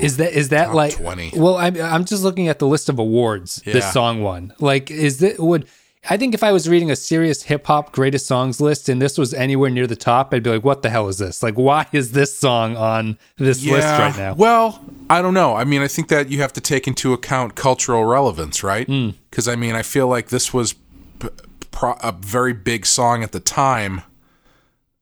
Is 0.01 0.17
that 0.19 0.33
is 0.33 0.51
that 0.51 0.75
like 0.75 0.95
20. 0.95 1.33
Well, 1.37 1.57
I'm 1.57 1.79
I'm 1.81 2.05
just 2.05 2.23
looking 2.23 2.49
at 2.49 2.59
the 2.61 2.67
list 2.67 2.89
of 2.89 2.99
awards 2.99 3.57
this 3.65 3.93
song 3.93 4.23
won. 4.23 4.55
Like, 4.59 4.91
is 4.91 5.19
that 5.19 5.39
would 5.39 5.67
I 6.09 6.17
think 6.17 6.35
if 6.35 6.45
I 6.45 6.53
was 6.53 6.69
reading 6.69 6.91
a 6.91 6.97
serious 6.97 7.43
hip 7.43 7.67
hop 7.67 7.93
greatest 7.93 8.27
songs 8.27 8.61
list 8.61 8.89
and 8.89 9.03
this 9.03 9.19
was 9.19 9.35
anywhere 9.35 9.71
near 9.71 9.87
the 9.87 9.97
top, 9.97 10.33
I'd 10.33 10.43
be 10.43 10.51
like, 10.51 10.65
what 10.65 10.83
the 10.83 10.91
hell 10.91 11.09
is 11.09 11.19
this? 11.19 11.43
Like, 11.43 11.55
why 11.55 11.87
is 11.93 12.13
this 12.13 12.37
song 12.37 12.77
on 12.77 13.19
this 13.39 13.65
list 13.65 13.87
right 13.87 14.17
now? 14.17 14.35
Well, 14.35 14.85
I 15.11 15.21
don't 15.23 15.35
know. 15.35 15.57
I 15.57 15.65
mean, 15.65 15.83
I 15.83 15.89
think 15.89 16.09
that 16.09 16.29
you 16.31 16.41
have 16.41 16.53
to 16.55 16.61
take 16.61 16.87
into 16.87 17.13
account 17.13 17.55
cultural 17.55 18.05
relevance, 18.05 18.63
right? 18.63 18.87
Hmm. 18.87 19.11
Because 19.31 19.49
I 19.49 19.57
mean, 19.57 19.75
I 19.75 19.83
feel 19.83 20.07
like 20.09 20.29
this 20.29 20.55
was 20.55 20.75
p- 21.19 21.29
pro- 21.71 21.99
a 22.03 22.13
very 22.13 22.53
big 22.53 22.87
song 22.87 23.23
at 23.23 23.33
the 23.33 23.41
time. 23.41 24.03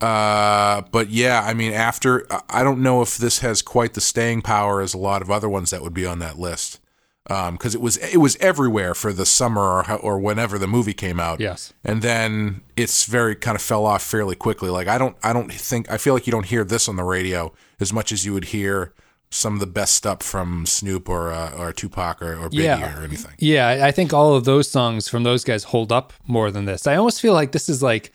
Uh, 0.01 0.83
but 0.91 1.11
yeah, 1.11 1.43
I 1.47 1.55
mean, 1.55 1.73
after 1.73 2.27
I 2.51 2.63
don't 2.63 2.83
know 2.83 3.03
if 3.03 3.17
this 3.17 3.39
has 3.41 3.63
quite 3.63 3.95
the 3.95 4.01
staying 4.01 4.43
power 4.43 4.81
as 4.81 4.93
a 4.93 4.99
lot 4.99 5.23
of 5.23 5.31
other 5.31 5.49
ones 5.49 5.71
that 5.71 5.83
would 5.83 5.95
be 5.95 6.07
on 6.07 6.19
that 6.19 6.39
list. 6.39 6.81
Because 7.27 7.75
it 7.75 7.81
was 7.81 7.97
it 7.97 8.19
was 8.19 8.37
everywhere 8.37 8.95
for 8.95 9.11
the 9.13 9.25
summer 9.25 9.63
or 9.63 9.91
or 9.97 10.19
whenever 10.19 10.59
the 10.59 10.67
movie 10.67 10.93
came 10.93 11.19
out 11.19 11.41
Yes. 11.41 11.73
and 11.83 12.03
then 12.03 12.61
it's 12.77 13.07
very 13.07 13.35
kind 13.35 13.55
of 13.57 13.63
fell 13.63 13.87
off 13.87 14.03
fairly 14.03 14.37
quickly. 14.37 14.69
Like 14.69 14.89
I 14.89 14.99
don't, 14.99 15.17
I 15.23 15.33
don't 15.33 15.51
think 15.51 15.91
I 15.91 15.97
feel 15.97 16.13
like 16.13 16.27
you 16.27 16.31
don't 16.33 16.45
hear 16.47 16.65
this 16.65 16.87
on 16.89 16.97
the 16.97 17.03
radio 17.05 17.53
as 17.81 17.93
much 17.95 18.13
as 18.13 18.27
you 18.27 18.35
would 18.35 18.47
hear 18.47 18.93
some 19.31 19.55
of 19.55 19.61
the 19.61 19.67
best 19.67 19.95
stuff 19.95 20.23
from 20.23 20.67
Snoop 20.67 21.09
or 21.09 21.33
uh, 21.33 21.51
or 21.59 21.73
Tupac 21.73 22.21
or, 22.21 22.35
or 22.37 22.51
Biggie 22.51 22.65
Yeah. 22.65 23.01
or 23.01 23.03
anything. 23.03 23.33
Yeah, 23.39 23.69
I- 23.69 23.89
I 23.89 23.91
think 23.91 24.13
all 24.13 24.35
of 24.35 24.45
those 24.45 24.71
songs 24.71 25.09
from 25.09 25.23
those 25.23 25.45
guys 25.45 25.65
hold 25.65 25.91
up 25.93 26.13
more 26.27 26.51
than 26.51 26.67
this. 26.67 26.87
I 26.87 26.95
almost 26.97 27.21
feel 27.23 27.33
like 27.33 27.53
this 27.53 27.69
is 27.71 27.83
like 27.83 28.13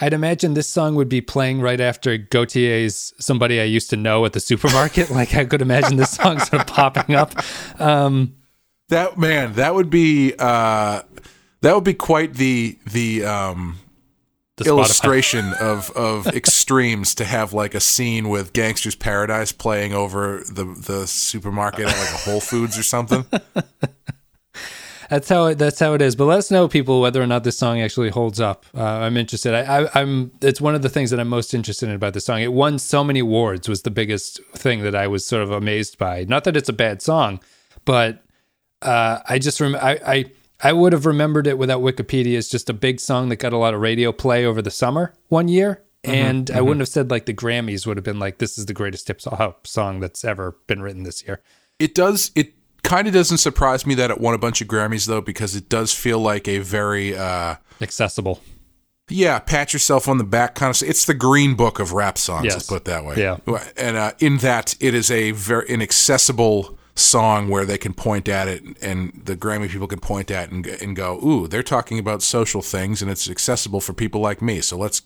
I'd 0.00 0.12
imagine 0.12 0.54
this 0.54 0.68
song 0.68 0.94
would 0.96 1.08
be 1.08 1.20
playing 1.20 1.60
right 1.60 1.80
after 1.80 2.18
Gotye's 2.18 3.12
"Somebody 3.20 3.60
I 3.60 3.64
Used 3.64 3.90
to 3.90 3.96
Know" 3.96 4.24
at 4.24 4.32
the 4.32 4.40
supermarket. 4.40 5.10
like 5.20 5.34
I 5.36 5.44
could 5.44 5.62
imagine 5.62 5.96
this 5.96 6.10
song 6.10 6.38
sort 6.40 6.60
of 6.62 6.66
popping 6.66 7.14
up. 7.14 7.34
Um, 7.80 8.34
That 8.88 9.18
man, 9.18 9.54
that 9.54 9.74
would 9.74 9.90
be 9.90 10.34
uh, 10.38 11.02
that 11.60 11.74
would 11.74 11.84
be 11.84 11.94
quite 11.94 12.34
the 12.34 12.78
the 12.86 13.24
um, 13.24 13.78
the 14.56 14.64
illustration 14.64 15.52
of 15.60 15.90
of 15.90 16.26
extremes 16.28 17.14
to 17.16 17.24
have 17.24 17.52
like 17.52 17.74
a 17.74 17.80
scene 17.80 18.28
with 18.28 18.52
Gangster's 18.52 18.96
Paradise 18.96 19.52
playing 19.52 19.92
over 19.92 20.42
the 20.50 20.64
the 20.64 21.06
supermarket 21.06 21.86
at 21.86 21.98
like 21.98 22.14
a 22.14 22.30
Whole 22.30 22.40
Foods 22.40 22.78
or 22.78 22.82
something. 22.82 23.24
That's 25.08 25.28
how 25.28 25.46
it. 25.46 25.54
That's 25.56 25.80
how 25.80 25.94
it 25.94 26.02
is. 26.02 26.14
But 26.16 26.26
let 26.26 26.38
us 26.38 26.50
know, 26.50 26.68
people, 26.68 27.00
whether 27.00 27.22
or 27.22 27.26
not 27.26 27.42
this 27.42 27.56
song 27.56 27.80
actually 27.80 28.10
holds 28.10 28.40
up. 28.40 28.66
Uh, 28.74 28.84
I'm 28.84 29.16
interested. 29.16 29.54
I, 29.54 29.84
I, 29.84 30.00
I'm. 30.00 30.32
It's 30.42 30.60
one 30.60 30.74
of 30.74 30.82
the 30.82 30.90
things 30.90 31.10
that 31.10 31.18
I'm 31.18 31.28
most 31.28 31.54
interested 31.54 31.88
in 31.88 31.94
about 31.94 32.12
this 32.12 32.26
song. 32.26 32.42
It 32.42 32.52
won 32.52 32.78
so 32.78 33.02
many 33.02 33.20
awards. 33.20 33.68
Was 33.68 33.82
the 33.82 33.90
biggest 33.90 34.42
thing 34.54 34.82
that 34.82 34.94
I 34.94 35.06
was 35.06 35.24
sort 35.26 35.42
of 35.42 35.50
amazed 35.50 35.96
by. 35.96 36.24
Not 36.24 36.44
that 36.44 36.58
it's 36.58 36.68
a 36.68 36.74
bad 36.74 37.00
song, 37.00 37.40
but 37.86 38.22
uh, 38.82 39.18
I 39.28 39.38
just 39.38 39.60
rem- 39.60 39.74
I, 39.76 39.98
I 40.06 40.24
I 40.60 40.72
would 40.72 40.92
have 40.92 41.06
remembered 41.06 41.46
it 41.46 41.56
without 41.58 41.80
Wikipedia 41.82 42.36
as 42.36 42.48
just 42.48 42.68
a 42.68 42.72
big 42.72 43.00
song 43.00 43.28
that 43.28 43.36
got 43.36 43.52
a 43.52 43.56
lot 43.56 43.74
of 43.74 43.80
radio 43.80 44.10
play 44.12 44.44
over 44.44 44.60
the 44.60 44.70
summer 44.70 45.14
one 45.28 45.48
year. 45.48 45.82
And 46.04 46.50
I 46.50 46.60
wouldn't 46.62 46.80
have 46.80 46.88
said 46.88 47.10
like 47.10 47.26
the 47.26 47.34
Grammys 47.34 47.86
would 47.86 47.96
have 47.96 48.04
been 48.04 48.18
like 48.18 48.38
this 48.38 48.56
is 48.56 48.66
the 48.66 48.72
greatest 48.72 49.08
hip 49.08 49.20
hop 49.24 49.66
song 49.66 50.00
that's 50.00 50.24
ever 50.24 50.56
been 50.66 50.80
written 50.80 51.02
this 51.02 51.22
year. 51.26 51.42
It 51.78 51.94
does. 51.94 52.30
It 52.34 52.54
kind 52.82 53.06
of 53.06 53.12
doesn't 53.12 53.38
surprise 53.38 53.84
me 53.84 53.94
that 53.96 54.10
it 54.10 54.20
won 54.20 54.32
a 54.34 54.38
bunch 54.38 54.60
of 54.62 54.68
Grammys 54.68 55.06
though, 55.06 55.20
because 55.20 55.54
it 55.54 55.68
does 55.68 55.92
feel 55.92 56.18
like 56.20 56.48
a 56.48 56.58
very, 56.60 57.16
uh, 57.16 57.56
Accessible. 57.82 58.40
yeah, 59.10 59.38
pat 59.40 59.72
yourself 59.72 60.08
on 60.08 60.18
the 60.18 60.24
back 60.24 60.54
kind 60.54 60.74
of. 60.74 60.88
It's 60.88 61.04
the 61.04 61.14
Green 61.14 61.54
Book 61.56 61.78
of 61.78 61.92
rap 61.92 62.16
songs. 62.16 62.44
Yes. 62.46 62.54
Let's 62.54 62.66
put 62.68 62.76
it 62.76 62.84
that 62.86 63.04
way. 63.04 63.16
Yeah. 63.16 63.38
and 63.76 63.96
uh, 63.96 64.12
in 64.20 64.38
that 64.38 64.76
it 64.80 64.94
is 64.94 65.10
a 65.10 65.32
very 65.32 65.68
an 65.68 65.82
accessible 65.82 66.77
song 66.98 67.48
where 67.48 67.64
they 67.64 67.78
can 67.78 67.94
point 67.94 68.28
at 68.28 68.48
it 68.48 68.62
and 68.82 69.20
the 69.24 69.36
Grammy 69.36 69.68
people 69.68 69.86
can 69.86 70.00
point 70.00 70.30
at 70.30 70.48
it 70.48 70.52
and, 70.52 70.66
and 70.66 70.96
go, 70.96 71.18
ooh, 71.24 71.46
they're 71.46 71.62
talking 71.62 71.98
about 71.98 72.22
social 72.22 72.62
things 72.62 73.02
and 73.02 73.10
it's 73.10 73.28
accessible 73.28 73.80
for 73.80 73.92
people 73.92 74.20
like 74.20 74.42
me. 74.42 74.60
So 74.60 74.76
let's 74.76 75.02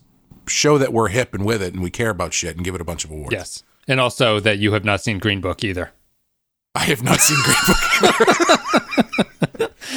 show 0.46 0.78
that 0.78 0.92
we're 0.92 1.08
hip 1.08 1.34
and 1.34 1.44
with 1.44 1.62
it 1.62 1.74
and 1.74 1.82
we 1.82 1.90
care 1.90 2.10
about 2.10 2.32
shit 2.32 2.56
and 2.56 2.64
give 2.64 2.74
it 2.74 2.80
a 2.80 2.84
bunch 2.84 3.04
of 3.04 3.10
awards. 3.10 3.32
Yes. 3.32 3.62
And 3.86 4.00
also 4.00 4.40
that 4.40 4.58
you 4.58 4.72
have 4.72 4.84
not 4.84 5.00
seen 5.00 5.18
Green 5.18 5.40
Book 5.40 5.64
either. 5.64 5.92
I 6.74 6.84
have 6.84 7.02
not 7.02 7.20
seen 7.20 7.38
Green 7.42 7.56
Book. 7.66 8.60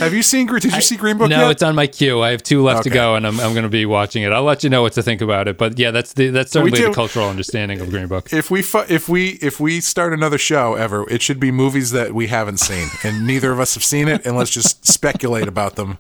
have 0.06 0.14
you 0.14 0.24
seen 0.24 0.46
Green? 0.48 0.62
Did 0.62 0.74
you 0.74 0.82
see 0.82 0.96
Green 0.96 1.18
Book 1.18 1.30
No, 1.30 1.42
yet? 1.42 1.52
it's 1.52 1.64
on 1.64 1.76
my 1.76 1.88
queue. 1.88 2.22
I 2.22 2.32
have 2.32 2.42
two 2.42 2.64
left 2.64 2.84
to 2.84 2.90
go, 2.90 3.16
and 3.16 3.28
I'm, 3.28 3.40
I'm 3.40 3.54
going 3.54 3.64
to 3.64 3.70
be 3.70 3.86
watching 3.86 4.24
it. 4.24 4.32
I'll 4.32 4.44
let 4.44 4.64
you 4.64 4.70
know 4.70 4.82
what 4.82 4.94
to 4.94 5.04
think 5.04 5.22
about 5.22 5.48
it. 5.48 5.58
But 5.58 5.78
yeah, 5.78 5.92
that's 5.92 6.14
the 6.14 6.30
that's 6.30 6.52
certainly 6.52 6.80
do. 6.80 6.88
the 6.88 6.94
cultural 6.94 7.28
understanding 7.28 7.82
of 7.82 7.90
Green 7.90 8.08
Book. 8.08 8.32
if 8.32 8.50
we 8.50 8.62
fu- 8.62 8.86
if 8.88 9.10
we 9.10 9.32
if 9.42 9.60
we 9.60 9.82
start 9.82 10.14
another 10.14 10.38
show 10.38 10.76
ever, 10.76 11.08
it 11.10 11.22
should 11.22 11.40
be 11.40 11.52
movies 11.52 11.92
that 11.92 12.14
we 12.14 12.28
haven't 12.28 12.58
seen, 12.58 12.88
and 13.04 13.28
neither 13.28 13.52
of 13.52 13.60
us 13.60 13.74
have 13.74 13.84
seen 13.84 14.08
it, 14.08 14.26
and 14.26 14.38
let's 14.38 14.52
just 14.52 14.86
speculate 14.96 15.48
about 15.48 15.76
them 15.76 15.98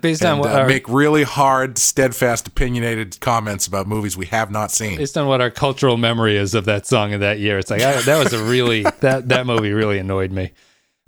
Based 0.00 0.24
on 0.24 0.38
what 0.38 0.50
uh, 0.50 0.60
our, 0.60 0.66
make 0.66 0.88
really 0.88 1.22
hard, 1.22 1.78
steadfast, 1.78 2.46
opinionated 2.48 3.18
comments 3.20 3.66
about 3.66 3.86
movies 3.86 4.16
we 4.16 4.26
have 4.26 4.50
not 4.50 4.70
seen. 4.70 4.96
based 4.98 5.16
on 5.16 5.26
what 5.26 5.40
our 5.40 5.50
cultural 5.50 5.96
memory 5.96 6.36
is 6.36 6.54
of 6.54 6.64
that 6.66 6.86
song 6.86 7.12
of 7.14 7.20
that 7.20 7.38
year, 7.38 7.58
it's 7.58 7.70
like 7.70 7.82
I, 7.82 8.00
that 8.02 8.18
was 8.22 8.32
a 8.32 8.42
really 8.44 8.82
that 9.00 9.28
that 9.28 9.46
movie 9.46 9.72
really 9.72 9.98
annoyed 9.98 10.30
me. 10.30 10.52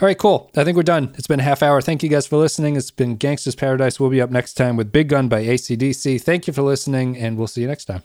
All 0.01 0.07
right, 0.07 0.19
cool. 0.19 0.51
I 0.57 0.65
think 0.65 0.77
we're 0.77 0.83
done. 0.83 1.15
It's 1.17 1.29
been 1.29 1.39
a 1.39 1.45
half 1.45 1.63
hour. 1.63 1.81
Thank 1.81 2.03
you 2.03 2.09
guys 2.09 2.27
for 2.27 2.37
listening. 2.37 2.75
It's 2.75 2.91
been 2.91 3.17
Gangsta's 3.17 3.55
Paradise. 3.55 4.01
We'll 4.01 4.11
be 4.11 4.21
up 4.21 4.31
next 4.31 4.55
time 4.55 4.77
with 4.77 4.91
Big 4.91 5.09
Gun 5.09 5.29
by 5.29 5.45
ACDC. 5.45 6.21
Thank 6.21 6.49
you 6.49 6.53
for 6.53 6.63
listening, 6.63 7.17
and 7.17 7.39
we'll 7.39 7.47
see 7.47 7.61
you 7.61 7.69
next 7.69 7.85
time. 7.85 8.03